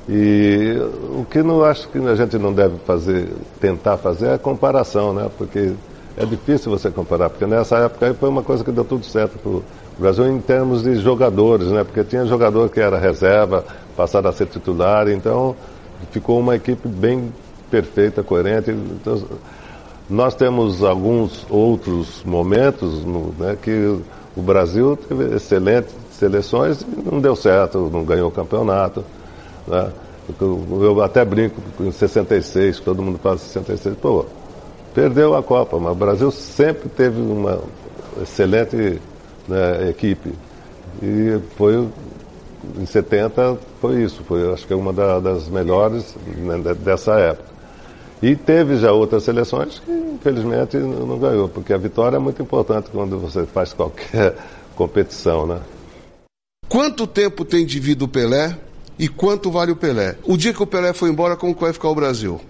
[0.07, 0.77] E
[1.19, 3.27] o que não acho que a gente não deve fazer,
[3.59, 5.29] tentar fazer é a comparação, né?
[5.37, 5.73] Porque
[6.15, 9.37] é difícil você comparar, porque nessa época aí foi uma coisa que deu tudo certo
[9.39, 9.63] para o
[9.99, 11.83] Brasil em termos de jogadores, né?
[11.83, 13.65] Porque tinha jogador que era reserva,
[13.97, 15.55] passaram a ser titular, então
[16.11, 17.33] ficou uma equipe bem
[17.69, 18.71] perfeita, coerente.
[18.71, 19.21] Então,
[20.09, 23.03] nós temos alguns outros momentos
[23.37, 23.99] né, que
[24.35, 29.03] o Brasil teve excelentes seleções e não deu certo, não ganhou o campeonato.
[29.67, 29.91] Né?
[30.39, 34.25] Eu, eu até brinco em 66, todo mundo fala 66, pô,
[34.93, 37.59] perdeu a Copa, mas o Brasil sempre teve uma
[38.21, 38.99] excelente
[39.47, 40.33] né, equipe.
[41.01, 41.87] E foi
[42.77, 47.13] em 70 foi isso, foi acho que é uma da- das melhores né, de- dessa
[47.19, 47.49] época.
[48.21, 52.41] E teve já outras seleções que infelizmente não não ganhou, porque a vitória é muito
[52.41, 54.35] importante quando você faz qualquer
[54.75, 55.59] competição, né?
[56.67, 58.57] Quanto tempo tem de vida o Pelé
[58.97, 60.15] e quanto vale o Pelé?
[60.23, 62.41] O dia que o Pelé foi embora, como que vai ficar o Brasil?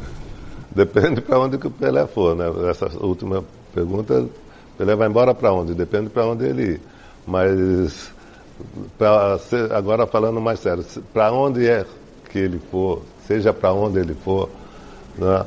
[0.74, 2.46] Depende para onde que o Pelé for, né?
[2.70, 3.44] Essa última
[3.74, 4.26] pergunta,
[4.78, 5.74] Pelé vai embora para onde?
[5.74, 6.80] Depende para onde ele ir.
[7.26, 8.10] Mas
[8.98, 9.38] pra
[9.76, 11.84] agora falando mais sério, para onde é
[12.30, 14.48] que ele for, seja para onde ele for,
[15.16, 15.44] né?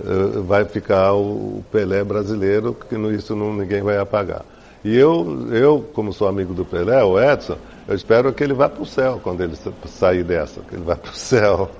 [0.00, 4.44] eh, vai ficar o Pelé brasileiro, que isso não, ninguém vai apagar.
[4.84, 7.56] E eu, eu, como sou amigo do Pelé, o Edson,
[7.88, 10.84] eu espero que ele vá para o céu quando ele sa- sair dessa, que ele
[10.84, 11.70] vá para o céu.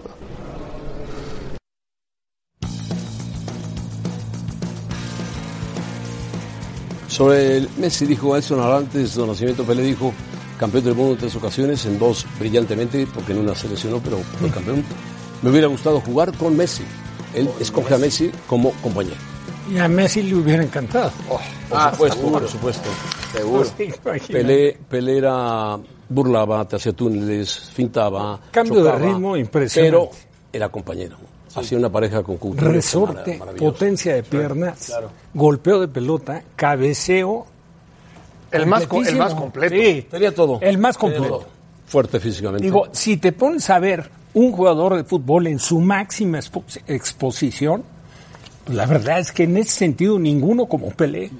[7.08, 10.12] Sobre el Messi dijo Edson Arantes, don Nacimiento Pelé dijo,
[10.58, 14.18] campeón del mundo en tres ocasiones, en dos brillantemente, porque en una se lesionó, pero
[14.18, 14.84] fue campeón.
[15.42, 16.84] Me hubiera gustado jugar con Messi.
[17.34, 19.16] Él escoge a Messi como compañero.
[19.70, 21.10] Y a Messi le hubiera encantado.
[21.68, 22.88] Por supuesto, por supuesto.
[23.32, 23.66] Seguro.
[24.28, 25.78] Pelé, Pelé era,
[26.08, 28.40] burlaba, te hacía túneles, fintaba.
[28.50, 29.90] Cambio de ritmo impresionante.
[29.90, 30.10] Pero
[30.52, 31.16] era compañero.
[31.54, 32.70] Hacía una pareja con Coutinho.
[32.70, 34.92] Resorte, potencia de piernas,
[35.32, 37.46] golpeo de pelota, cabeceo.
[38.50, 39.74] El más co- el más completo.
[39.76, 40.58] Sí, Tenía todo.
[40.62, 41.24] el más completo.
[41.28, 41.46] todo.
[41.86, 42.64] Fuerte físicamente.
[42.64, 47.82] Digo, si te pones a ver un jugador de fútbol en su máxima expo- exposición,
[48.64, 51.30] pues la verdad es que en ese sentido ninguno como Pelé,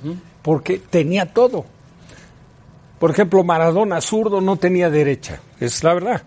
[0.42, 1.64] porque tenía todo.
[2.98, 6.22] Por ejemplo, Maradona zurdo no tenía derecha, es la verdad.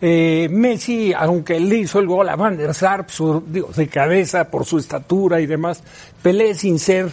[0.00, 4.50] Eh, Messi, aunque le hizo el gol a Van der Sar, su- digo, de cabeza
[4.50, 5.82] por su estatura y demás,
[6.22, 7.12] Pelé sin ser,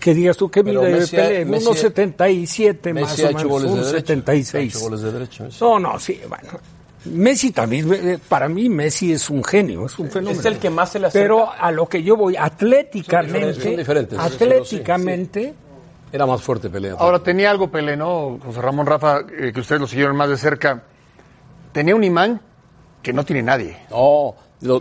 [0.00, 1.46] que digas tú, ¿qué Pero mide Pelé?
[1.46, 4.06] Messi- Unos 77 más Messi o menos, goles de unos derecha.
[4.08, 4.54] 76.
[4.74, 5.58] Ha hecho goles de derecha, Messi.
[5.64, 6.48] No, no, sí, bueno.
[7.04, 10.38] Messi también, eh, para mí Messi es un genio, es un fenómeno.
[10.40, 11.22] Es el que más se le acerca.
[11.24, 15.54] Pero a lo que yo voy, atléticamente, Son diferentes, son diferentes, atléticamente,
[16.12, 16.90] Era más fuerte Pelé.
[16.98, 18.38] Ahora tenía algo Pelé, ¿no?
[18.44, 20.82] José Ramón Rafa, eh, que ustedes lo siguieron más de cerca.
[21.72, 22.40] Tenía un imán
[23.00, 23.76] que no tiene nadie.
[23.90, 24.34] No,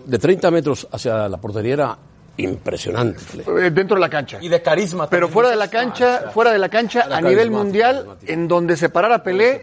[0.06, 1.98] de 30 metros hacia la portería era
[2.44, 3.20] impresionante.
[3.46, 4.38] Eh, Dentro de la cancha.
[4.42, 5.10] Y de carisma.
[5.10, 5.34] Pero también.
[5.34, 9.22] fuera de la cancha, fuera de la cancha, a nivel mundial, en donde se parara
[9.24, 9.62] Pelé,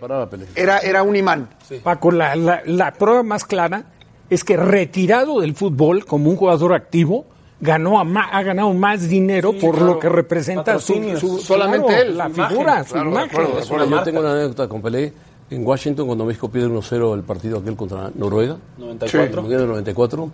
[0.55, 1.49] era, era un imán.
[1.83, 3.85] Paco, la, la- la prueba más clara
[4.31, 7.27] es que retirado del fútbol como un jugador activo,
[7.61, 9.95] ganó a ma- ha ganado más dinero por claro.
[9.95, 13.31] lo que representa su, Solamente claro, él, la imagen, figura, su de imagen.
[13.31, 15.13] acuerdo, de yo tengo una anécdota con Pelé.
[15.49, 19.23] En Washington, cuando México pierde 1-0 el partido aquel contra Noruega, 94.
[19.31, 20.31] el Mundial del 94,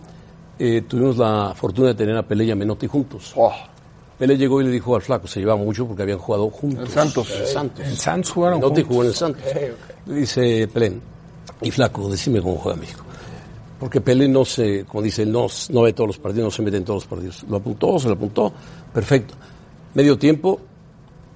[0.65, 3.33] eh, tuvimos la fortuna de tener a Pelé y a Menotti juntos.
[3.35, 3.53] Oh,
[4.17, 6.85] Pelé llegó y le dijo al flaco, se llevaban mucho porque habían jugado juntos.
[6.85, 7.31] El Santos.
[7.33, 7.85] El Santos.
[7.85, 8.89] En Santos jugaron Menotti juntos.
[8.89, 9.43] jugó en el Santos.
[10.07, 11.01] Le dice Pelé,
[11.63, 13.03] y flaco, decime cómo juega México.
[13.81, 16.63] Porque Pelé no se, como dice, él no, no ve todos los partidos, no se
[16.63, 17.45] mete en todos los partidos.
[17.49, 18.53] Lo apuntó, se lo apuntó,
[18.95, 19.35] perfecto.
[19.95, 20.61] Medio tiempo,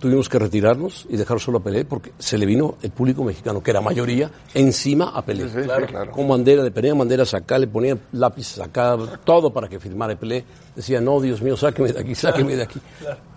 [0.09, 3.63] tuvimos que retirarnos y dejar solo a Pelé porque se le vino el público mexicano,
[3.63, 5.49] que era mayoría, encima a Pelé.
[5.49, 6.13] sí, sí, claro.
[6.13, 10.45] Con bandera, le ponían banderas acá, le ponían lápices acá, todo para que firmara Pelé.
[10.75, 12.81] Decía, no, Dios mío, sáqueme de aquí, sáqueme de aquí.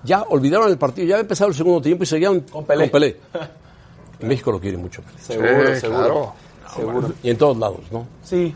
[0.04, 3.18] Ya olvidaron el partido, ya había empezado el segundo tiempo y seguían con Pelé.
[4.20, 5.18] En México lo quiere mucho Pelé.
[5.20, 6.00] Seguro, Sí, seguro.
[6.00, 6.34] claro.
[6.76, 7.12] Seguro.
[7.24, 8.06] Y en todos lados, ¿no?
[8.24, 8.56] Sí.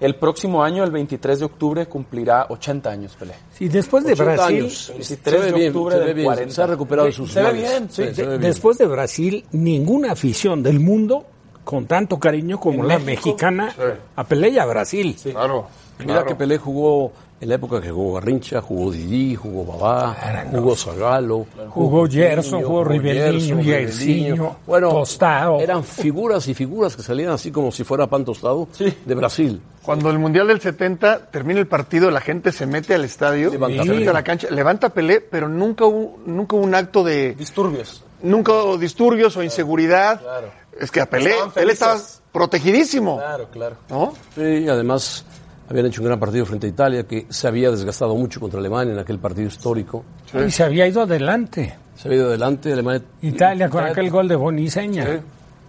[0.00, 3.34] El próximo año, el 23 de octubre, cumplirá 80 años Pelé.
[3.52, 4.88] Sí, después de 80 Brasil, años.
[4.88, 6.54] 23 Se ve de bien, octubre se del bien, 40.
[6.54, 8.04] se ha recuperado de Sí, sus Se ve bien, sí.
[8.08, 8.40] Sí, se ve bien.
[8.40, 11.26] después de Brasil, ninguna afición del mundo
[11.64, 13.74] con tanto cariño como En la México, mexicana
[14.16, 15.14] a Pelé y a Brasil.
[15.22, 15.66] Claro.
[15.98, 16.26] Mira claro.
[16.28, 20.14] que Pelé jugó en la época que jugó Garrincha, jugó Didi, jugó Babá,
[20.50, 24.56] jugó Zagalo, Jugó Gerson, jugó Rivellino, Gerson, Jairzinho, Rivellino.
[24.66, 25.60] Bueno, Tostao.
[25.60, 29.60] eran figuras y figuras que salían así como si fuera pan tostado de Brasil.
[29.82, 33.82] Cuando el Mundial del 70 termina el partido, la gente se mete al estadio, Levanta
[33.84, 37.34] se mete a la cancha, levanta Pelé, pero nunca hubo, nunca hubo un acto de...
[37.34, 38.04] Disturbios.
[38.22, 40.20] Nunca hubo disturbios o inseguridad.
[40.20, 40.60] claro.
[40.78, 41.98] Es que a Pelé, Pelé estaba
[42.32, 43.76] protegidísimo, Claro, claro.
[43.88, 44.12] ¿no?
[44.34, 45.24] Sí, además
[45.70, 48.92] habían hecho un gran partido frente a Italia que se había desgastado mucho contra Alemania
[48.92, 50.04] en aquel partido histórico.
[50.46, 51.74] Y se había ido adelante.
[51.96, 53.02] Se había ido adelante, Alemania...
[53.22, 55.20] Italia con aquel gol de Boniseña.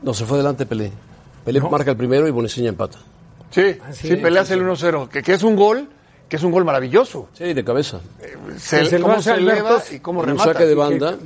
[0.01, 0.91] No, se fue adelante Pelé.
[1.45, 2.97] Pelé marca el primero y Boniseña empata.
[3.51, 5.87] Sí, sí, Pelé hace el 1-0, que, que es un gol,
[6.29, 7.29] que es un gol maravilloso.
[7.33, 7.99] Sí, de cabeza.
[8.57, 10.53] Se, se lo cómo se eleva y cómo Un remata.
[10.53, 11.17] saque de banda.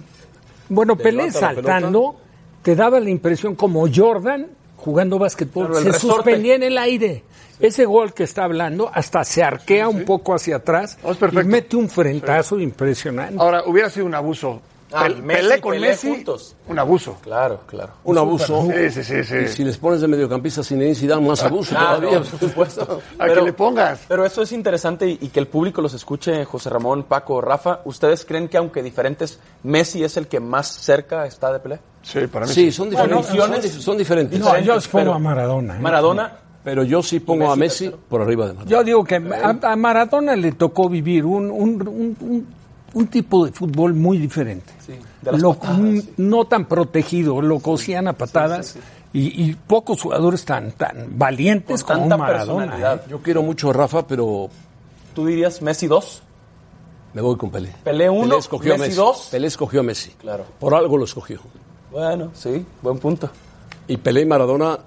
[0.70, 2.16] Bueno, Pelé saltando
[2.64, 4.48] te daba la impresión como Jordan
[4.86, 5.66] jugando básquetbol.
[5.68, 6.16] Claro, se resorte.
[6.16, 7.24] suspendía en el aire.
[7.60, 11.76] Ese gol que está hablando hasta se arquea un poco hacia atrás Oh, y mete
[11.76, 13.42] un frentazo impresionante.
[13.42, 14.62] Ahora, hubiera sido un abuso.
[14.94, 16.56] Ah, Pel- Messi, Pelé con Pelé Messi, juntos.
[16.68, 17.18] un abuso.
[17.22, 17.94] Claro, claro.
[18.04, 18.68] Un abuso.
[18.72, 19.36] Sí, sí, sí, sí.
[19.44, 22.20] Y si les pones de mediocampista sin Zidane, más abuso Claro, todavía.
[22.30, 23.02] por supuesto.
[23.20, 24.02] A que le pongas.
[24.08, 27.80] Pero eso es interesante y, y que el público los escuche, José Ramón, Paco, Rafa.
[27.86, 31.80] ¿Ustedes creen que aunque diferentes, Messi es el que más cerca está de Pelé?
[32.04, 32.72] Sí, para mí Sí, sí.
[32.72, 33.28] son diferentes.
[33.36, 34.40] Bueno, son, dif- son diferentes.
[34.40, 35.76] No, yo diferentes, pongo pero- a Maradona.
[35.78, 35.80] ¿eh?
[35.80, 36.32] Maradona,
[36.64, 38.72] Pero yo sí pongo a Messi Messi por arriba de Maradona.
[38.72, 42.48] Yo digo que a, a Maradona le tocó vivir un, un, un-
[42.96, 44.74] un- tipo de fútbol muy diferente.
[45.22, 46.14] de las Lo- patadas, un- sí.
[46.18, 48.78] No tan protegido, lo cosían a patadas
[49.14, 52.96] Y, y pocos jugadores tan, tan valientes Con como un Maradona.
[52.96, 53.00] ¿eh?
[53.10, 54.50] Yo quiero mucho a Rafa, pero
[55.14, 56.22] ¿Tú dirías Messi 2?
[57.14, 57.74] me voy con Pelé.
[57.84, 58.98] Pelé 1, Pelé escogió a Messi Messi.
[59.02, 59.28] 2.
[59.32, 60.12] Pelé escogió a Messi.
[60.20, 60.44] Claro.
[60.60, 61.40] Por algo lo escogió.
[61.92, 63.30] Bueno, sí, buen punto.
[63.88, 64.78] Y Pelé y Maradona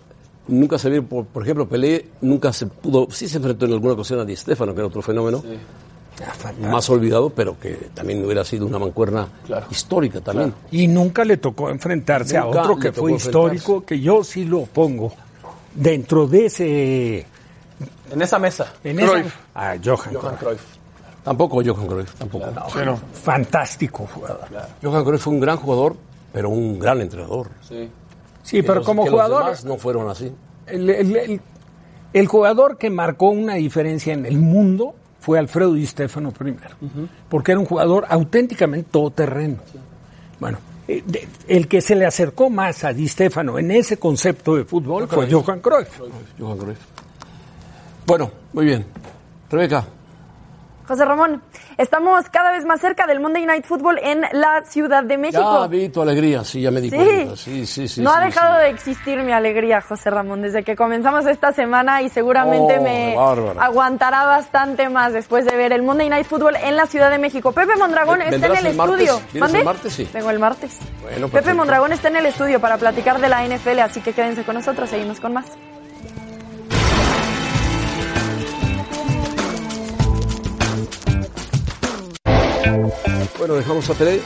[0.47, 3.95] nunca se vieron, por, por ejemplo, Pelé nunca se pudo, sí se enfrentó en alguna
[3.95, 5.43] ocasión a Di Stefano, que era otro fenómeno,
[6.61, 9.29] más olvidado, pero que también hubiera sido una mancuerna
[9.71, 10.55] histórica también.
[10.71, 14.63] Y nunca le tocó enfrentarse Nunca a otro que fue histórico, que yo sí lo
[14.63, 15.13] pongo
[15.75, 17.27] dentro de ese...
[18.11, 18.73] En esa mesa.
[18.83, 19.35] En esa- Cruyff.
[19.55, 20.39] a Johan, Johan Cruyff.
[20.39, 20.63] Cruyff.
[21.23, 22.47] Tampoco Johan Cruyff, tampoco.
[23.13, 24.41] Fantástico jugador.
[24.83, 25.97] Johan Cruyff fue un gran jugador,
[26.33, 27.51] pero un gran entrenador.
[27.69, 27.89] Sí.
[28.43, 29.41] Sí, pero los- como jugador...
[29.47, 30.33] Los demás no fueron así.
[30.67, 31.41] El, el- el-
[32.15, 34.95] el jugador que marcó una diferencia en el mundo
[35.29, 36.75] fue Alfredo Di Stefano primero,
[37.29, 39.59] porque era un jugador auténticamente todoterreno.
[40.41, 40.57] Bueno,
[40.89, 41.05] eh,
[41.47, 45.27] el que se le acercó más a Di Stefano en ese concepto de fútbol fue
[45.29, 45.45] Cruyff.
[45.45, 46.01] Johan Cruyff.
[46.39, 46.79] Johan Cruyff.
[48.07, 48.87] Bueno, muy bien.
[49.51, 49.85] Rebeca,
[50.89, 51.43] José Ramón,
[51.77, 55.61] estamos cada vez más cerca del Monday Night Football en la Ciudad de México.
[55.63, 56.97] ya vi tu alegría, sí, ya me di Sí.
[56.97, 57.37] cuenta.
[57.37, 58.01] Sí, sí, sí.
[58.01, 58.63] no sí, ha dejado sí.
[58.63, 63.15] de existir mi alegría, José Ramón, desde que comenzamos esta semana y seguramente Oh, me
[63.61, 67.53] aguantará bastante más después de ver el Monday Night Football en la Ciudad de México.
[67.53, 69.21] Pepe Mondragón ¿Ven- está en el, estudio.
[69.33, 69.59] ¿Vienes ¿Mande?
[69.59, 69.93] el martes?
[69.93, 70.09] Sí.
[70.13, 70.79] Vengo el martes.
[71.03, 71.53] Bueno, Pepe.
[71.55, 74.89] Mondragón está en el estudio para platicar de la NFL, así que quédense con nosotros,
[74.89, 75.47] seguimos con más.
[83.39, 84.21] Bueno, dejamos a Pelé.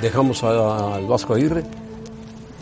[0.00, 1.62] Dejamos al Vasco Aguirre.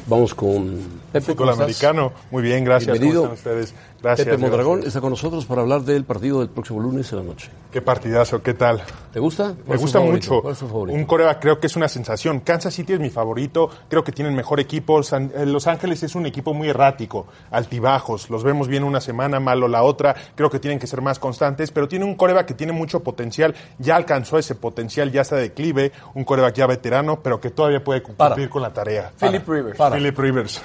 [0.06, 1.36] Vamos con Pepe.
[1.36, 1.64] ¿cómo estás?
[1.64, 2.12] americano.
[2.30, 2.92] Muy bien, gracias.
[2.92, 3.22] Bienvenido.
[3.22, 3.74] ¿Cómo están ustedes?
[4.02, 4.26] Gracias.
[4.26, 4.88] Pepe Mondragón gracias.
[4.88, 7.50] está con nosotros para hablar del partido del próximo lunes en la noche.
[7.70, 8.82] Qué partidazo, ¿qué tal?
[9.12, 9.50] ¿Te gusta?
[9.50, 10.30] Me ¿Cuál es tu gusta favorito?
[10.30, 10.42] mucho.
[10.42, 10.98] ¿Cuál es tu favorito?
[10.98, 12.40] Un coreback creo que es una sensación.
[12.40, 13.70] Kansas City es mi favorito.
[13.88, 15.02] Creo que tienen mejor equipo.
[15.04, 18.28] San- eh, Los Ángeles es un equipo muy errático, altibajos.
[18.28, 20.16] Los vemos bien una semana, malo la otra.
[20.34, 23.54] Creo que tienen que ser más constantes, pero tiene un coreback que tiene mucho potencial.
[23.78, 25.92] Ya alcanzó ese potencial, ya está de declive.
[26.14, 28.50] Un coreback ya veterano, pero que todavía puede cumplir Para.
[28.50, 29.12] con la tarea.
[29.20, 29.78] Philip Rivers.
[29.78, 29.94] Para.
[29.96, 30.60] Philip Rivers.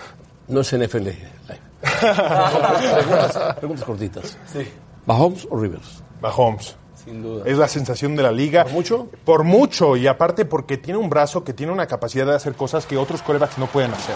[0.47, 1.09] No es NFL.
[1.82, 4.38] Preguntas, preguntas cortitas.
[4.51, 4.67] Sí.
[5.05, 6.03] ¿Mahomes o Rivers?
[6.21, 6.75] Mahomes.
[7.03, 7.43] Sin duda.
[7.45, 8.63] Es la sensación de la liga.
[8.65, 9.07] ¿Por mucho?
[9.23, 12.86] Por mucho, y aparte porque tiene un brazo que tiene una capacidad de hacer cosas
[12.86, 14.15] que otros corebacks no pueden hacer.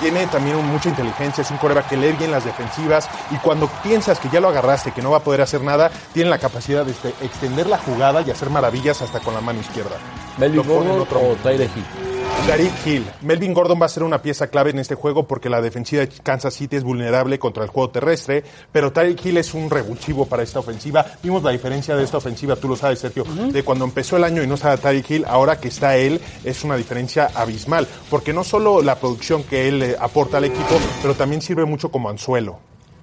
[0.00, 3.66] Tiene también un- mucha inteligencia, es un coreback que lee bien las defensivas y cuando
[3.82, 6.84] piensas que ya lo agarraste, que no va a poder hacer nada, tiene la capacidad
[6.84, 9.96] de este- extender la jugada y hacer maravillas hasta con la mano izquierda.
[10.36, 11.34] ¿Melvin Lo pone en Gordon otro o.
[11.36, 12.17] Tyler Hill?
[12.46, 13.04] Tariq Hill.
[13.22, 16.08] Melvin Gordon va a ser una pieza clave en este juego porque la defensiva de
[16.08, 20.42] Kansas City es vulnerable contra el juego terrestre, pero Tyreek Hill es un revulsivo para
[20.42, 21.04] esta ofensiva.
[21.22, 24.42] Vimos la diferencia de esta ofensiva, tú lo sabes, Sergio, de cuando empezó el año
[24.42, 28.44] y no estaba Tyreek Hill, ahora que está él, es una diferencia abismal, porque no
[28.44, 32.58] solo la producción que él eh, aporta al equipo, pero también sirve mucho como anzuelo.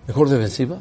[0.08, 0.78] ¿Mejor defensiva?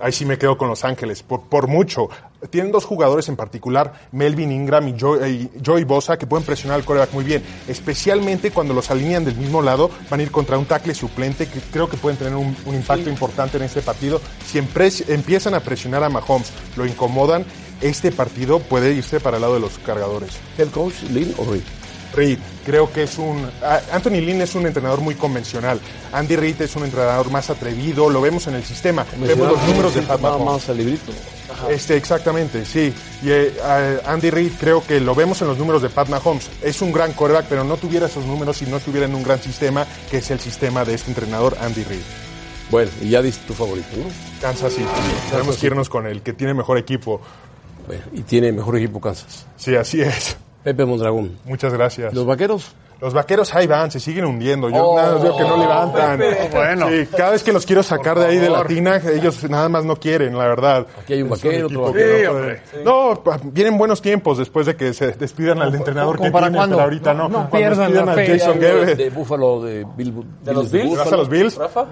[0.00, 2.08] Ahí sí me quedo con Los Ángeles, por, por mucho.
[2.50, 6.78] Tienen dos jugadores en particular, Melvin Ingram y Joey, y Joey Bosa, que pueden presionar
[6.78, 7.42] al coreback muy bien.
[7.68, 11.60] Especialmente cuando los alinean del mismo lado, van a ir contra un tackle suplente que
[11.60, 14.20] creo que pueden tener un, un impacto importante en este partido.
[14.46, 17.44] Si empiezan a presionar a Mahomes, lo incomodan,
[17.80, 20.30] este partido puede irse para el lado de los cargadores.
[20.58, 21.44] ¿Head coach, Lynn o
[22.14, 22.28] Reed?
[22.28, 23.50] Reed, creo que es un...
[23.62, 25.80] ah, Anthony Lynn es un entrenador muy convencional.
[26.12, 29.04] Andy Reid es un entrenador más atrevido, lo vemos en el sistema.
[29.18, 30.68] Vemos los números de Pat Mahomes.
[30.68, 31.12] más librito.
[31.68, 32.92] Este, exactamente, sí.
[33.22, 33.54] Y eh,
[34.06, 36.48] Andy Reid creo que lo vemos en los números de Pat Mahomes.
[36.62, 39.40] Es un gran quarterback, pero no tuviera esos números si no estuviera en un gran
[39.40, 42.00] sistema, que es el sistema de este entrenador Andy Reid.
[42.70, 44.04] Bueno, y ya diste tu favorito, ¿no?
[44.40, 44.86] Kansas City.
[45.30, 47.20] Tenemos que irnos con el que tiene mejor equipo.
[47.86, 49.46] Bueno, y tiene mejor equipo Kansas.
[49.56, 50.36] Sí, así es.
[50.64, 51.36] Pepe Mondragón.
[51.44, 52.14] Muchas gracias.
[52.14, 52.72] ¿Los vaqueros?
[53.04, 54.70] Los vaqueros ahí van, se siguen hundiendo.
[54.70, 56.16] Yo Oh, nada más veo que no levantan.
[56.18, 56.48] Pepe.
[56.52, 56.88] Bueno.
[56.88, 59.84] Sí, cada vez que los quiero sacar de ahí de la tina, ellos nada más
[59.84, 60.86] no quieren, la verdad.
[61.02, 62.32] Aquí hay un Es vaquero, otro que vaquero.
[62.32, 66.32] no puede- No, vienen buenos tiempos después de que se despidan al entrenador ¿Cómo que
[66.32, 66.76] para tienen, cuándo?
[66.76, 67.22] pero ahorita no.
[67.24, 68.26] No, no Cuando pierdan despidan la a.
[68.38, 68.96] Jason De- Garrett.
[68.98, 70.96] De Búfalo, de Bill, ¿De los Bills?
[70.98, 71.56] ¿Vas a los Bills?
[71.56, 71.84] ¿Rafa?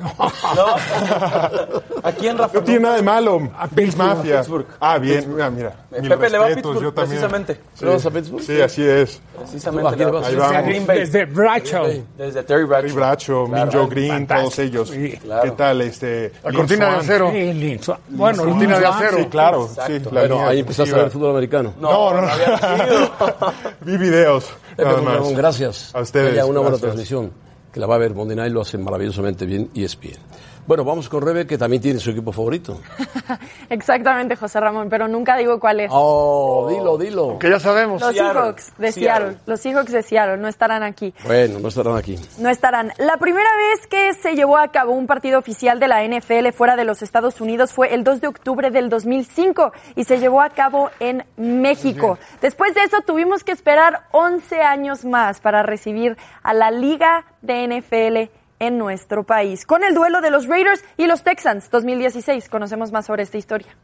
[2.02, 2.54] ¿A quién, Rafa?
[2.58, 3.50] No tiene nada de malo.
[3.72, 4.38] Bills Mafia.
[4.38, 4.66] Pittsburgh.
[4.80, 5.30] Ah, bien.
[5.32, 5.72] Mira, mira.
[5.92, 7.20] Eh, Mil Pepe le va a Pittsburgh, yo también.
[7.20, 7.60] precisamente.
[7.74, 7.84] Sí.
[7.84, 8.42] ¿Le vas a Pittsburgh?
[8.42, 9.20] Sí, así es.
[9.38, 9.88] Precisamente.
[9.88, 9.92] ¿A?
[9.92, 10.04] Ahí
[10.36, 10.64] va- vamos.
[11.04, 11.86] Desde Bradshaw.
[12.16, 12.82] Desde Terry Bradshaw.
[12.82, 13.66] Terry Bradshaw, Claro.
[13.72, 14.42] Minjo Green, Fantástico.
[14.48, 14.88] todos ellos.
[14.90, 15.42] Sí, claro.
[15.42, 15.80] ¿Qué tal?
[15.82, 17.30] Este, La Lin cortina de acero.
[17.30, 17.94] Sí, Lindsay.
[18.08, 19.16] Bueno, Cortina de acero.
[19.18, 19.68] Sí, claro.
[19.86, 21.74] Sí, la Bueno, ahí empezaste a ver fútbol americano.
[21.80, 22.28] No, no, no.
[22.28, 23.10] había nacido.
[23.82, 24.50] Vi videos.
[24.78, 25.32] Nada más.
[25.32, 25.94] gracias.
[25.94, 26.80] A ustedes, haya una buena gracias.
[26.80, 27.32] transmisión,
[27.72, 30.16] que la va a ver Monday Night, lo hace maravillosamente bien y es bien.
[30.64, 32.80] Bueno, vamos con Rebe, que también tiene su equipo favorito.
[33.68, 35.90] Exactamente, José Ramón, pero nunca digo cuál es.
[35.92, 37.38] Oh, dilo, dilo.
[37.40, 38.00] Que ya sabemos.
[38.00, 38.32] Los Seattle.
[38.32, 39.26] Seahawks de Seattle.
[39.26, 39.42] Seattle.
[39.46, 41.12] Los Seahawks de Seattle no estarán aquí.
[41.24, 42.16] Bueno, no estarán aquí.
[42.38, 42.92] No estarán.
[42.98, 46.76] La primera vez que se llevó a cabo un partido oficial de la NFL fuera
[46.76, 50.50] de los Estados Unidos fue el 2 de octubre del 2005 y se llevó a
[50.50, 52.18] cabo en México.
[52.40, 57.66] Después de eso tuvimos que esperar 11 años más para recibir a la Liga de
[57.66, 59.66] NFL en nuestro país.
[59.66, 62.48] Con el duelo de los Raiders y los Texans 2016.
[62.48, 63.76] Conocemos más sobre esta historia.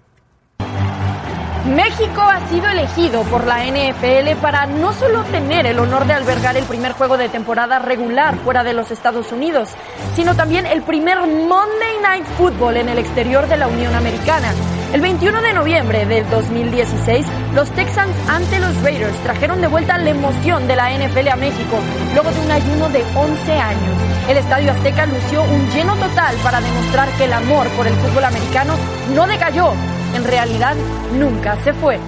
[1.68, 6.56] México ha sido elegido por la NFL para no solo tener el honor de albergar
[6.56, 9.68] el primer juego de temporada regular fuera de los Estados Unidos,
[10.16, 14.52] sino también el primer Monday Night Football en el exterior de la Unión Americana.
[14.94, 20.08] El 21 de noviembre del 2016, los Texans ante los Raiders trajeron de vuelta la
[20.08, 21.78] emoción de la NFL a México,
[22.14, 23.96] luego de un ayuno de 11 años.
[24.28, 28.24] El Estadio Azteca lució un lleno total para demostrar que el amor por el fútbol
[28.24, 28.74] americano
[29.14, 29.74] no decayó,
[30.14, 30.74] en realidad
[31.14, 31.98] nunca se fue.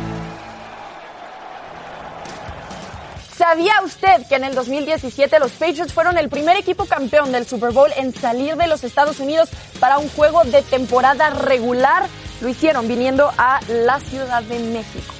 [3.37, 7.73] ¿Sabía usted que en el 2017 los Patriots fueron el primer equipo campeón del Super
[7.73, 9.49] Bowl en salir de los Estados Unidos
[9.81, 12.07] para un juego de temporada regular?
[12.43, 15.15] Lo hicieron viniendo a la Ciudad de México.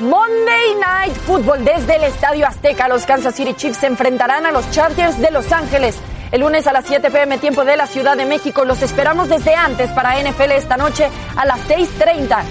[0.00, 2.88] Monday Night Football desde el Estadio Azteca.
[2.88, 5.96] Los Kansas City Chiefs se enfrentarán a los Chargers de Los Ángeles.
[6.32, 8.64] El lunes a las 7 pm tiempo de la Ciudad de México.
[8.64, 12.42] Los esperamos desde antes para NFL esta noche a las 6.30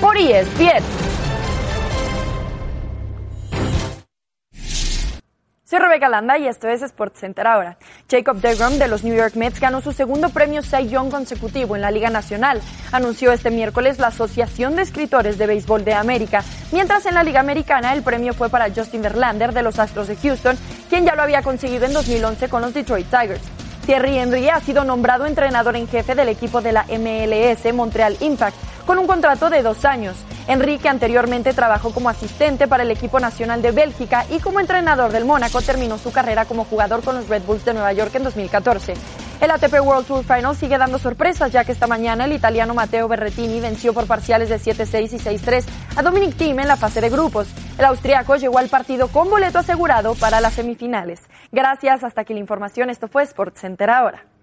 [0.00, 1.13] por ESPN.
[5.74, 7.78] Soy Rebeca Landa y esto es SportsCenter ahora.
[8.08, 11.82] Jacob DeGrom de los New York Mets ganó su segundo premio Cy Young consecutivo en
[11.82, 12.62] la Liga Nacional.
[12.92, 17.40] Anunció este miércoles la Asociación de Escritores de Béisbol de América, Mientras en la Liga
[17.40, 20.56] Americana el premio fue para Justin Verlander de los Astros de Houston,
[20.88, 23.42] quien ya lo había conseguido en 2011 con los Detroit Tigers.
[23.84, 28.56] Thierry Henry ha sido nombrado entrenador en jefe del equipo de la MLS Montreal Impact
[28.86, 30.24] con un contrato de dos años.
[30.46, 35.24] Enrique anteriormente trabajó como asistente para el equipo nacional de Bélgica y como entrenador del
[35.24, 38.94] Mónaco terminó su carrera como jugador con los Red Bulls de Nueva York en 2014.
[39.40, 43.08] El ATP World Tour Final sigue dando sorpresas ya que esta mañana el italiano Matteo
[43.08, 45.64] Berrettini venció por parciales de 7-6 y 6-3
[45.96, 47.48] a Dominic Thiem en la fase de grupos.
[47.78, 51.20] El austriaco llegó al partido con boleto asegurado para las semifinales.
[51.52, 52.90] Gracias, hasta aquí la información.
[52.90, 54.33] Esto fue Sports Center ahora.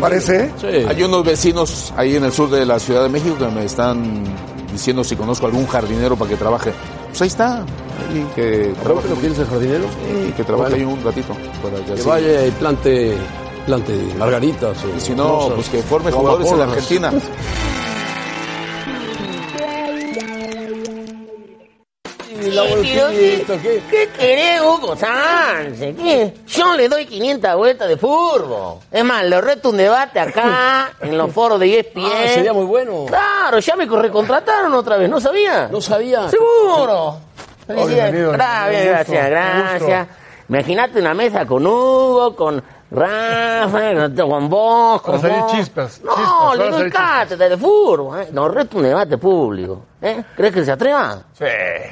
[0.00, 0.50] Parece?
[0.88, 4.24] Hay unos vecinos ahí en el sur de la Ciudad de México que me están
[4.72, 6.72] diciendo si conozco algún jardinero para que trabaje.
[7.08, 7.58] Pues ahí está.
[7.60, 9.84] Ahí que ¿Pero que lo quieres el jardinero?
[9.84, 11.34] Sí, que trabaje ahí un ratito.
[11.62, 13.16] Para que así- vaya y plante,
[13.66, 14.76] plante margaritas.
[14.84, 16.66] o Y si no, rosas, pues que forme jugadores en la
[22.50, 25.96] ¿Qué, ¿Qué querés, Hugo Sánchez?
[25.96, 26.34] ¿Qué?
[26.46, 28.80] Yo le doy 500 vueltas de furbo.
[28.90, 32.04] Es más, le reto un debate acá, en los foros de ESPN.
[32.04, 33.06] Ah, sería muy bueno.
[33.06, 35.68] Claro, ya me recontrataron otra vez, ¿no sabía?
[35.68, 36.28] No sabía.
[36.28, 37.18] Seguro.
[37.66, 38.14] Felicidades.
[38.14, 40.08] gusto, gracias, gracias.
[40.48, 42.62] Imagínate una mesa con Hugo, con
[42.96, 45.52] Rafa, con vos, con salir vos.
[45.52, 48.16] chispas, No, chispas, le doy cátedra de furbo.
[48.18, 48.28] ¿eh?
[48.32, 49.82] Nos reto un debate público.
[50.00, 50.22] ¿eh?
[50.36, 51.22] ¿Crees que se atreva?
[51.32, 51.44] Sí.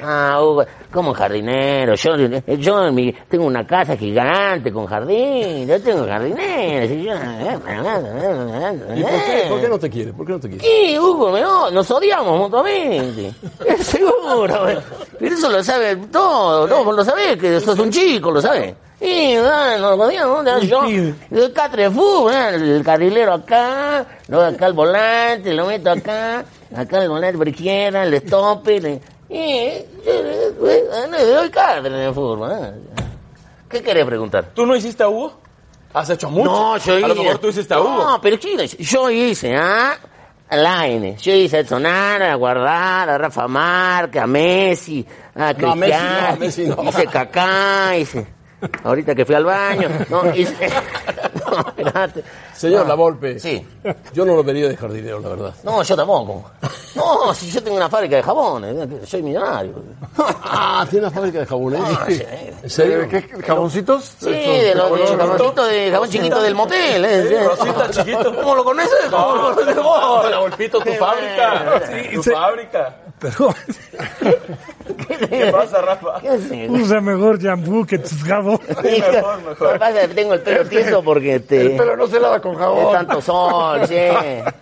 [0.03, 1.95] Ah, Hugo, como jardinero.
[1.95, 5.67] Yo, yo en mi- tengo una casa gigante con jardín.
[5.67, 6.87] Yo tengo jardinero.
[6.87, 7.13] si yo-
[8.95, 10.13] ¿Y por qué, por qué no te quiere?
[10.13, 10.63] ¿Por qué no te quiere?
[10.65, 11.31] Sí, Hugo,
[11.71, 13.33] nos odiamos mutuamente.
[13.65, 14.69] Es seguro.
[14.69, 14.79] eh.
[15.19, 16.67] Pero eso lo sabe todo.
[16.67, 18.73] No, vos lo sabés, que sos un chico, lo sabés.
[19.05, 20.43] Y ah, nos odiamos.
[20.43, 20.59] ¿no?
[20.59, 22.49] Yo, el catre de fútbol, ¿eh?
[22.55, 26.43] el carrilero acá, luego acá el volante, lo meto acá,
[26.75, 31.51] acá el volante por izquierda, el le- Y eh, eh, le doy.
[32.51, 32.73] ¿eh?
[33.69, 34.51] ¿Qué querés preguntar?
[34.53, 35.33] ¿Tú no hiciste a Hugo?
[35.93, 36.51] ¿Has hecho mucho?
[36.51, 37.05] No, yo hice.
[37.05, 37.89] A lo mejor tú hiciste a Hugo.
[38.03, 38.77] No, pero ¿quién hice?
[38.83, 39.97] Yo hice, ¿ah?
[40.47, 41.17] A Laine.
[41.17, 45.91] Yo hice a Edsonar, a Guardar, a Rafa Márquez, a Messi, a No, a Messi
[45.91, 46.27] no, Cristiano.
[46.27, 46.83] a Messi no.
[46.83, 48.34] Hice Kaká, hice...
[48.83, 49.89] Ahorita que fui al baño.
[50.09, 50.69] No, hice...
[51.45, 52.23] No, espérate.
[52.55, 53.39] Señor Ah, La Volpe.
[53.39, 53.65] Sí.
[54.13, 55.53] Yo no lo vería de jardinero, la verdad.
[55.63, 56.51] No, yo tampoco.
[56.95, 58.75] No, si yo tengo una fábrica de jabones,
[59.09, 59.73] soy millonario.
[60.17, 61.81] Ah, tiene una fábrica de jabones.
[61.83, 62.21] Ah, sí.
[62.63, 63.07] ¿En serio?
[63.09, 64.15] ¿Qué, ¿Jaboncitos?
[64.19, 67.25] Sí, de los de jaboncito de jabón chiquito del motel, ¿eh?
[67.27, 68.35] Sí, Rosita, chiquito.
[68.35, 69.09] ¿Cómo lo conoces?
[69.11, 69.99] ¿Cómo lo conoces vos?
[70.03, 71.81] Hola, Golpito, tu fábrica.
[72.13, 72.95] tu fábrica.
[73.25, 73.49] Pero
[75.29, 76.21] ¿Qué pasa, Rafa?
[76.69, 78.61] Usa mejor shampoo que tus jabones.
[78.83, 79.73] Mejor, Lo mejor.
[79.73, 82.53] que pasa es tengo el pelo tieso porque este, El pelo no se lava con
[82.53, 82.91] es jabón.
[82.93, 83.95] tanto sol, sí.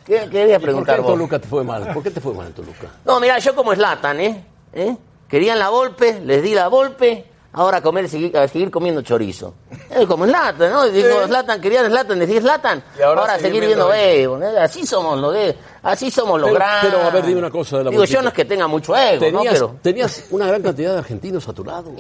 [0.06, 1.12] ¿Qué, quería ¿Y por qué preguntar en vos?
[1.12, 1.94] Toluca te fue mal?
[1.94, 2.88] ¿Por qué te fue mal en Toluca?
[3.06, 4.44] No, mira, yo como Slatan, ¿eh?
[4.74, 4.96] ¿eh?
[5.28, 9.54] Querían la golpe, les di la golpe, ahora a comer, seguir, a seguir comiendo chorizo.
[9.90, 10.86] Es como Slatan, ¿no?
[10.90, 14.42] Digo, Slatan, querían Slatan, decís Slatan, ahora ahora, seguir seguir viendo ego.
[14.42, 14.60] ¿eh?
[14.60, 16.92] Así somos los de, así somos los Pero- grandes.
[16.94, 18.96] pero, a ver, dime una cosa de la Digo, yo no es que tenga mucho
[18.96, 19.44] ego, ¿no?
[19.44, 19.76] Pero...
[19.82, 21.92] tenías una gran cantidad de argentinos a tu lado.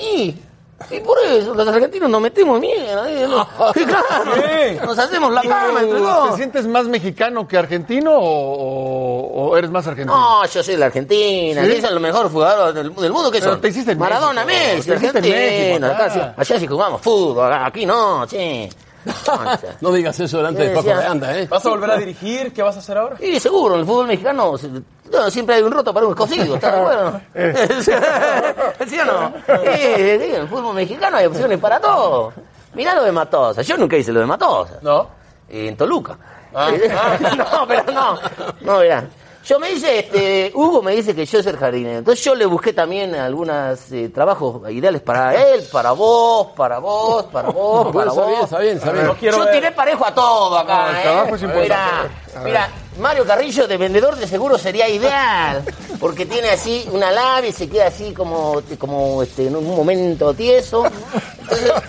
[0.92, 3.10] Y por eso, los argentinos nos metemos mierda.
[3.10, 3.26] ¿eh?
[3.74, 6.36] Claro, nos hacemos la cama entre ¿Te dos.
[6.36, 10.18] sientes más mexicano que argentino o, eres más argentino?
[10.18, 11.70] No, yo soy de la Argentina, ¿Sí?
[11.70, 13.62] que son los mejores jugadores del, del mundo, que son?
[13.62, 16.06] te hiciste en Maradona, México, Messi, te hiciste en Argentina, México, acá.
[16.06, 18.70] acá sí- allá sí jugamos fútbol, aquí no, che.
[19.82, 20.96] No digas eso delante de Sí, Paco sí.
[20.96, 21.48] de Anda, ¿eh?
[21.50, 22.54] ¿Vas a volver a dirigir?
[22.54, 23.18] ¿Qué vas a hacer ahora?
[23.20, 24.70] Y seguro, en el fútbol mexicano se-
[25.14, 27.22] no, siempre hay un roto para un escocido, ¿está de acuerdo?
[28.88, 29.34] ¿Sí o no?
[29.47, 32.34] En el fútbol mexicano hay opciones para todo.
[32.74, 34.80] Mirá lo de Matosa, yo nunca hice lo de Matosa.
[34.82, 35.07] ¿No?
[35.49, 36.18] En Toluca.
[36.53, 36.72] Ah.
[37.38, 38.20] no, pero no.
[38.61, 39.03] No, mirá.
[39.45, 41.99] Yo me dice, este, Hugo me dice que yo soy el jardinero.
[41.99, 43.80] Entonces yo le busqué también algunos
[44.14, 48.30] trabajos ideales para él, para vos, para vos, para vos, para Bueno, está vos.
[48.30, 49.34] bien, está bien, está bien.
[49.34, 51.01] Yo tiré parejo a todo acá, No, el ¿eh?
[51.01, 52.09] trabajo es importante.
[52.36, 52.70] Mira, mira,
[53.00, 55.64] Mario Carrillo de vendedor de seguros sería ideal,
[56.00, 60.34] porque tiene así una labia y se queda así como, como este, en un momento
[60.34, 60.84] tieso.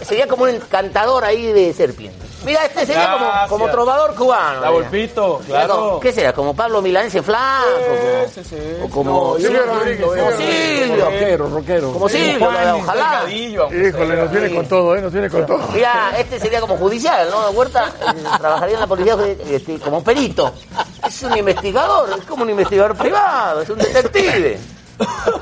[0.03, 2.24] Sería como un encantador ahí de serpientes.
[2.45, 4.61] Mira, este sería como, como trovador cubano.
[4.61, 4.79] La como-
[5.47, 5.99] claro.
[6.01, 6.33] ¿Qué será?
[6.33, 7.65] ¿Como Pablo Milanese Flaco?
[8.27, 8.57] Sí, sí, sí.
[8.83, 11.05] o como No, Silvio como Silvio.
[11.05, 11.93] Rockero, rockero.
[11.93, 13.25] Como Silvio, ojalá.
[13.29, 15.01] Híjole, nos viene con todo, ¿eh?
[15.03, 15.61] Nos viene con todo.
[15.73, 17.51] Mira, este sería como judicial, ¿no?
[17.51, 17.93] Huerta
[18.39, 19.17] trabajaría en la policía
[19.51, 20.53] este, como perito.
[21.07, 24.59] Es un investigador, es como un investigador privado, es un detective.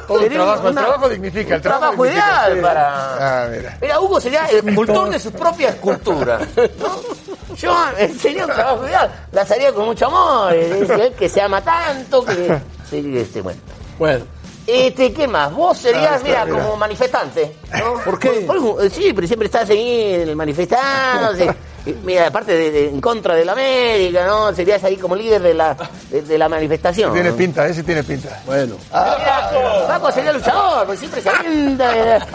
[0.09, 2.61] Todo el trabajo, el trabajo dignifica, el un trabajo, trabajo dignifica, ideal sí.
[2.63, 3.45] para...
[3.45, 3.79] Ah, mira.
[3.81, 6.39] Mira, Hugo sería el escultor de su propia escultura.
[6.57, 7.55] ¿no?
[7.57, 9.11] Yo eh, sería un trabajo ideal.
[9.33, 10.53] Las haría con mucho amor.
[10.55, 12.61] eh, eh, Que se ama tanto que.
[12.89, 13.61] sí, este, bueno.
[13.99, 14.25] Bueno.
[14.67, 15.53] Este, ¿qué más?
[15.53, 16.57] Vos serías, mira, mira.
[16.63, 17.57] como manifestante.
[17.79, 17.95] ¿no?
[18.05, 18.31] ¿Por qué?
[18.47, 21.33] Por- sí, pero siempre estás ahí manifestando.
[22.05, 24.55] Mira, aparte de, de- en contra de la América, ¿no?
[24.55, 25.77] Serías ahí como líder de la,
[26.11, 27.13] de, de la manifestación.
[27.13, 27.37] Tiene ¿no?
[27.37, 28.41] pinta, ese tiene pinta.
[28.47, 28.77] Bueno.
[28.91, 29.51] Mira,
[29.89, 31.91] Paco sería luchador, porque siempre se avienta.
[31.93, 32.27] de la-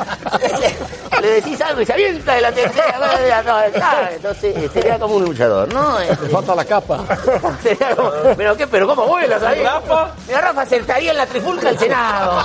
[1.22, 3.42] le decís algo y se avienta de la tercera.
[3.46, 6.00] no, está, Entonces eh, sería como un luchador, ¿no?
[6.02, 7.06] Eh, Le falta la capa.
[7.64, 9.64] sería como- pero qué, pero cómo vuelas ahí.
[9.64, 10.12] Rafa.
[10.28, 12.44] Mira, Rafa sentaría en la trifulca del Senado.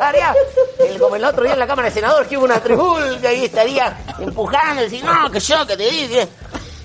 [0.00, 0.34] Haría,
[0.80, 3.44] el- como el otro día en la Cámara de Senadores que hubo una trifulca y
[3.44, 6.15] estaría empujando y decir, no, que yo, que te dije.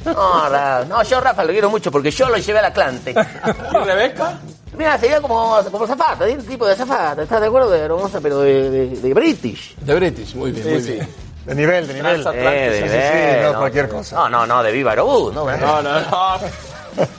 [0.06, 3.12] No, no, yo Rafa lo quiero mucho porque yo lo llevé al Atlante.
[3.12, 4.40] ¿Y Rebeca?
[4.78, 7.70] Mira, sería como, como zafata, un tipo de zafata, ¿estás de acuerdo?
[7.70, 9.76] De hermosa, pero de, de, de British.
[9.78, 10.92] De British, muy bien, Sí, muy sí.
[10.94, 11.10] bien.
[11.46, 12.28] De nivel, de nivel.
[12.34, 14.16] Eh, de Sí, sí, sí, nivel, no, cualquier cosa.
[14.16, 16.38] No, no, no, de Viva Aerobús, no, No, no, no.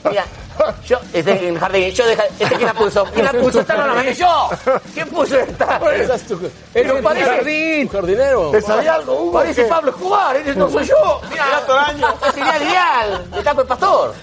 [0.09, 0.25] Mira,
[0.87, 3.75] yo, este en el jardín, yo deja, este quién la puso, quién la puso, esta
[3.75, 4.49] no la mandé yo.
[4.93, 5.77] ¿Quién puso esta?
[5.95, 6.39] Esa es tu-
[6.73, 8.51] Pero Eres parece, jardín, jardinero.
[8.51, 9.33] ¿Te sabía algo, Hugo?
[9.33, 9.69] parece ¿Qué?
[9.69, 11.21] Pablo Escobar, ese no soy yo.
[11.29, 14.13] Mira, este sería el ideal, de taco el pastor.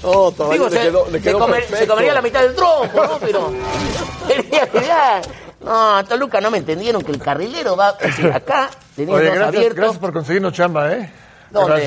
[0.00, 3.02] Todavía Digo, le se, quedó, le se quedó comer- se comería la mitad del tronco,
[3.04, 3.18] ¿no?
[3.18, 3.50] Pero
[4.26, 5.22] sería ideal.
[5.60, 9.56] No, Toluca no me entendieron que el carrilero va así, acá, teniendo Oye, dos gracias,
[9.56, 9.76] abiertos.
[9.76, 11.12] gracias por conseguirnos chamba, ¿eh?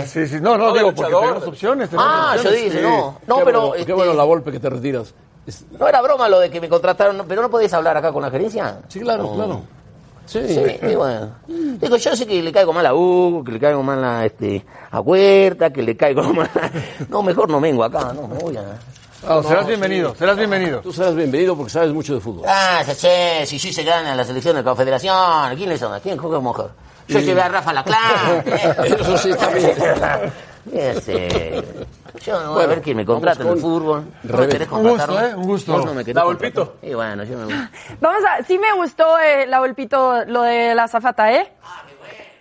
[0.07, 0.39] Sí, sí.
[0.41, 1.89] No, no, digo, porque tenemos opciones.
[1.89, 2.78] tenemos Ah, yo dije, sí.
[2.82, 3.18] no.
[3.28, 3.59] No, qué pero.
[3.62, 5.14] bueno, este, qué bueno la golpe que te retiras.
[5.45, 8.22] Es- No era broma lo de que me contrataron, pero no podéis hablar acá con
[8.22, 8.80] la gerencia.
[8.88, 9.34] Sí, claro, No.
[9.36, 9.62] claro.
[10.26, 10.39] Sí.
[10.47, 11.32] Sí, y bueno.
[11.47, 14.64] Digo, yo sé que le caigo mal a Hugo, que le caigo mal a, este,
[14.91, 16.72] a Huerta, que le caigo mal a...
[17.09, 18.64] No, mejor no vengo acá, no, me voy a...
[19.28, 20.80] Ah, serás bienvenido, serás bienvenido.
[20.80, 22.43] Tú serás bienvenido porque sabes mucho de fútbol.
[22.47, 25.99] Ah, ya sé, si sí se gana la selección de Confederación, ¿quién le son?
[25.99, 26.72] ¿Quién juega mejor?
[27.12, 27.26] Yo Sí.
[27.26, 28.43] llevé a Rafa Laclán.
[28.86, 29.74] Eso sí, también.
[30.74, 31.64] Ese.
[32.24, 34.05] Yo no voy a ver quién me contrata en el fútbol.
[34.24, 35.36] No me Un gusto, ¿eh?
[35.36, 35.78] Un gusto.
[35.86, 36.24] No me La.
[36.24, 36.78] Volpito.
[36.82, 37.70] Y bueno, yo me...
[37.99, 41.51] Vamos a, sí me gustó eh, la Volpito, lo de la zafata, ¿eh?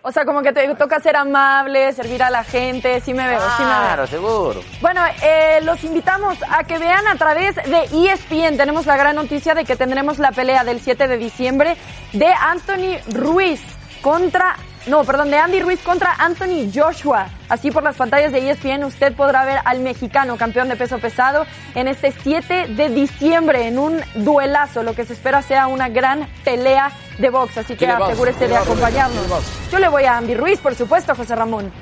[0.03, 3.39] O sea, como que te toca ser amable, servir a la gente, sí me veo,
[3.39, 3.77] sí me veo.
[3.77, 4.61] Claro, seguro.
[4.81, 8.57] Bueno, eh, los invitamos a que vean a través de ESPN.
[8.57, 11.77] Tenemos la gran noticia de que tendremos la pelea del 7 de diciembre
[12.15, 13.61] de Anthony Ruiz
[14.01, 17.29] contra, no, perdón, de Andy Ruiz contra Anthony Joshua.
[17.49, 21.47] Así por las pantallas de ESPN usted podrá ver al mexicano campeón de peso pesado
[21.75, 24.83] en este 7 de diciembre en un duelazo.
[24.83, 27.59] Lo que se espera sea una gran pelea de box.
[27.59, 29.27] Así que asegúrese ¿Quién de acompañarnos.
[29.71, 31.73] Yo le voy a Andy Ruiz, por supuesto, José Ramón.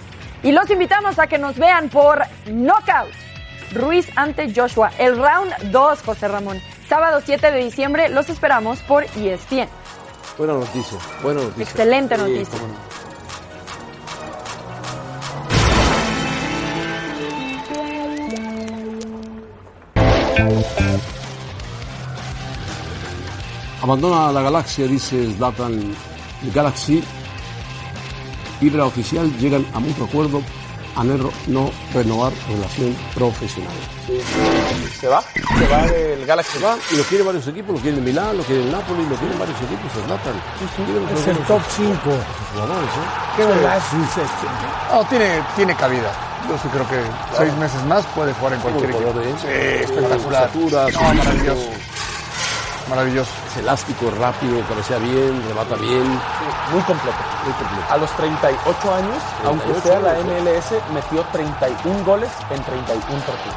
[0.43, 3.13] Y los invitamos a que nos vean por Knockout.
[3.73, 4.91] Ruiz ante Joshua.
[4.99, 6.61] El round 2, José Ramón.
[6.89, 9.69] Sábado 7 de diciembre los esperamos por ESPN.
[10.39, 11.65] Buena noticia, buena noticia.
[11.65, 12.59] Excelente Sí, noticia.
[23.83, 25.95] Abandona la galaxia, dice Zlatan.
[26.55, 27.03] Galaxy,
[28.61, 30.41] Vibra Oficial, llegan a mutuo acuerdo
[30.97, 33.73] a no no renovar relación profesional.
[35.01, 35.23] ¿Se va?
[35.23, 36.59] ¿Se va del Galaxy?
[36.59, 39.39] Se va y lo quieren varios equipos, lo quieren Milán, lo quieren Napoli, lo quieren
[39.39, 40.35] varios equipos, Zlatan.
[41.15, 41.95] Es el top 5.
[42.53, 43.37] Jugadores, ¿eh?
[43.37, 44.47] Qué este.
[44.93, 46.13] No, tiene, tiene cabida.
[46.49, 47.01] Yo sí creo que
[47.37, 49.13] seis meses más puede jugar en cualquier equipo.
[49.41, 50.51] Sí, espectacular.
[50.55, 51.71] No, maravilloso.
[52.89, 53.31] Maravilloso.
[53.51, 56.05] Es elástico, rápido, cabecea bien, remata bien.
[56.73, 57.17] Muy completo.
[57.45, 57.87] Muy completo.
[57.93, 60.25] A los 38 años, aunque 38 sea la años.
[60.43, 63.57] MLS, metió 31 goles en 31 partidos.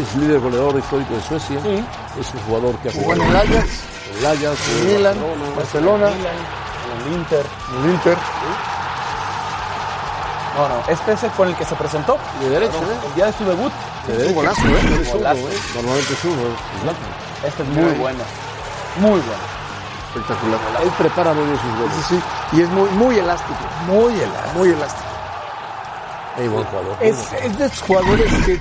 [0.00, 1.60] Es líder goleador histórico de Suecia.
[1.62, 1.84] Sí.
[2.18, 3.68] Es un jugador que ha Jugó en jugado el Ajax,
[4.10, 5.16] en el Ajax, en en Milan,
[5.56, 6.04] Barcelona.
[6.06, 7.46] Barcelona, En el Inter.
[7.76, 8.16] en el Inter.
[10.56, 12.18] No, no, este es el con el que se presentó.
[12.40, 13.06] De derecha, ¿eh?
[13.06, 13.72] El día de su debut.
[14.08, 14.34] De derecha.
[14.34, 15.10] golazo, ¿eh?
[15.12, 15.38] Golazo.
[15.48, 15.58] ¿eh?
[15.76, 16.20] Normalmente es.
[16.20, 17.02] Zlatan.
[17.46, 18.24] Este es muy bueno.
[19.00, 19.58] Muy bueno.
[20.14, 20.58] Espectacular.
[20.82, 22.06] Él prepara muy bien sus Sí, goles.
[22.08, 22.56] sí.
[22.56, 23.58] Y es muy, muy elástico.
[23.86, 24.54] Muy elástico.
[24.54, 25.08] Muy elástico.
[26.38, 26.96] Es buen jugador.
[27.00, 28.60] Es, es de esos jugadores que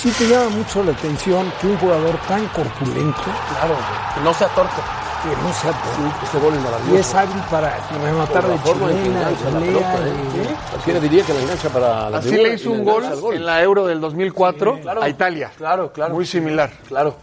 [0.00, 3.74] sí te llama mucho la atención que un jugador tan corpulento Claro.
[4.14, 4.80] Que no sea torpe.
[5.22, 6.16] que no sea tonto.
[6.24, 6.96] Este gol es Y maravilloso.
[7.00, 10.56] es hábil para rematar de chilena, ¿eh?
[10.70, 13.62] Cualquiera diría que la engancha para la Así le y hizo un gol, en la
[13.62, 15.02] Euro del 2004 claro.
[15.02, 15.50] a Italia.
[15.56, 16.14] Claro, claro.
[16.14, 16.70] Muy similar.
[16.86, 17.16] Claro.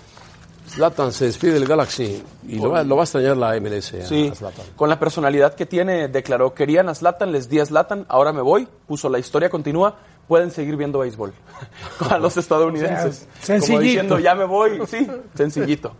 [0.75, 3.93] Zlatan se despide del Galaxy y lo va, lo va a extrañar la MLS.
[4.01, 4.65] a- Sí, a Zlatan.
[4.75, 8.41] con la personalidad que tiene, declaró, querían a Zlatan, les di a Zlatan, ahora me
[8.41, 9.95] voy, puso la historia continúa,
[10.27, 11.33] pueden seguir viendo béisbol
[12.09, 13.27] a los estadounidenses.
[13.27, 13.79] O sea, Como sencillito.
[13.81, 15.93] diciendo, ya me voy, sí, sencillito.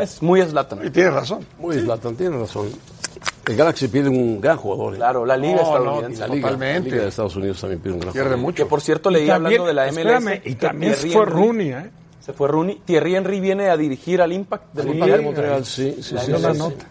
[0.00, 0.86] Es muy Slatan.
[0.86, 1.44] Y tiene razón.
[1.58, 2.68] Muy Zlatan, tiene razón.
[3.46, 4.94] El Galaxy pide un gran jugador.
[4.94, 4.96] ¿eh?
[4.98, 6.20] Claro, la liga No, estadounidense.
[6.20, 6.88] no, la liga, totalmente.
[6.88, 8.44] la liga de Estados Unidos también pide un gran Pierde jugador.
[8.44, 8.62] mucho.
[8.64, 9.98] Que por cierto leí también- hablando de la MLS.
[10.22, 11.90] espérame, y también fue Rooney, ¿eh?
[12.28, 12.82] Se fue Rooney.
[12.84, 15.08] Thierry Henry viene a dirigir al Impact del Al Montreal.
[15.08, 16.84] Impact de Montreal, sí, sí, La sí, la nota.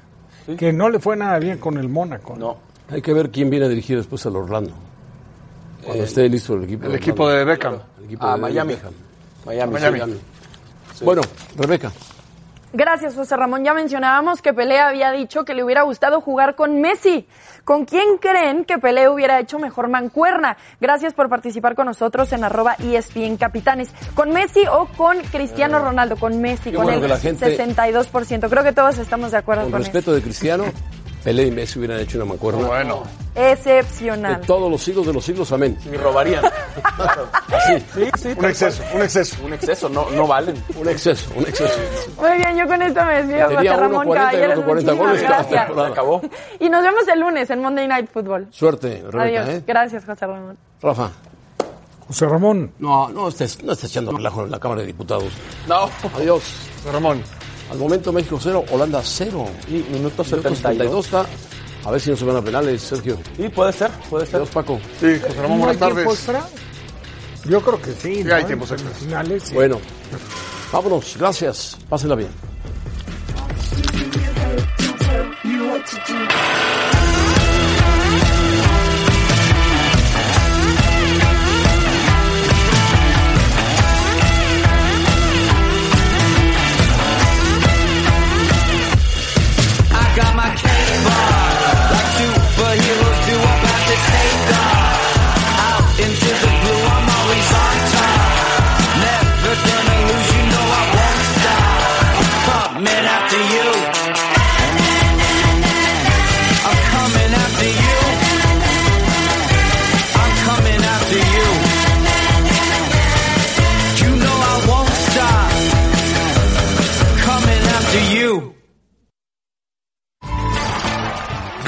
[0.58, 2.36] Que no le fue nada bien con el Mónaco.
[2.36, 2.58] No.
[2.90, 4.72] Hay que ver quién viene a dirigir después al Orlando.
[5.84, 6.86] Cuando Eh, esté listo el equipo.
[6.88, 7.76] el de equipo de Beckham.
[8.00, 8.74] El equipo Ah, de Miami.
[8.74, 8.94] Beckham.
[9.46, 9.74] Miami.
[9.74, 10.14] Miami.
[10.96, 11.06] Sí.
[11.06, 11.22] Bueno,
[11.56, 11.92] Rebeca.
[12.78, 13.64] Gracias, José Ramón.
[13.64, 17.28] Ya mencionábamos que Pelé había dicho que le hubiera gustado jugar con Messi.
[17.64, 20.58] ¿Con quién creen que Pelé hubiera hecho mejor mancuerna?
[20.80, 23.90] Gracias por participar con nosotros en arroba ESPN Capitanes.
[24.14, 26.18] ¿Con Messi o con Cristiano Ronaldo?
[26.18, 28.48] Con Messi, Qué con bueno el gente- 62%.
[28.48, 30.66] Creo que todos estamos de acuerdo Con con, respeto de Cristiano,
[31.24, 32.66] Pelé y Messi hubieran hecho una mancuerna.
[32.68, 33.04] Bueno.
[33.36, 34.40] Excepcional.
[34.42, 35.78] De todos los siglos de los siglos, amén.
[35.92, 36.44] Y robarían.
[36.96, 37.28] Claro.
[37.52, 37.84] Así.
[37.94, 38.34] Sí, sí.
[38.38, 38.96] Un exceso, cual.
[38.96, 39.36] un exceso.
[39.46, 40.56] Un exceso, no, no valen.
[40.80, 41.78] Un exceso, un exceso.
[42.20, 44.52] Muy bien, yo con esto me despido, José Ramón 1.40 y Caballeros.
[44.58, 45.66] otro 40 Muchísimas goles cada gracias.
[45.66, 45.88] temporada.
[45.88, 46.22] Se acabó.
[46.60, 48.48] Y nos vemos el lunes en Monday Night Football.
[48.52, 49.56] Suerte, Rebeca, Adiós.
[49.56, 49.64] ¿eh?
[49.68, 50.58] Gracias, José Ramón.
[50.82, 51.12] Rafa.
[52.08, 52.72] José Ramón.
[52.80, 55.32] No, no estés, no estés echando relajo en la Cámara de Diputados.
[55.68, 55.90] No.
[56.16, 56.44] Adiós.
[56.92, 57.22] Ramón.
[57.72, 59.46] Al momento México 0, Holanda 0.
[59.68, 60.58] Y minuto Minuto 72.
[60.58, 61.26] 72 está.
[61.86, 63.18] A ver si no se van a penales, Sergio.
[63.38, 64.36] Sí, puede ser, puede ser.
[64.38, 64.80] Adiós, Paco.
[65.00, 66.14] Sí, José Ramón, ¿No hay buenas tiempo tardes.
[66.14, 66.48] extra?
[67.46, 68.16] Yo creo que sí.
[68.16, 68.36] Sí, ¿no?
[68.36, 69.54] hay tiempos finales, sí.
[69.54, 69.80] Bueno,
[70.72, 71.16] vámonos.
[71.18, 71.78] Gracias.
[71.90, 72.30] Pásenla bien.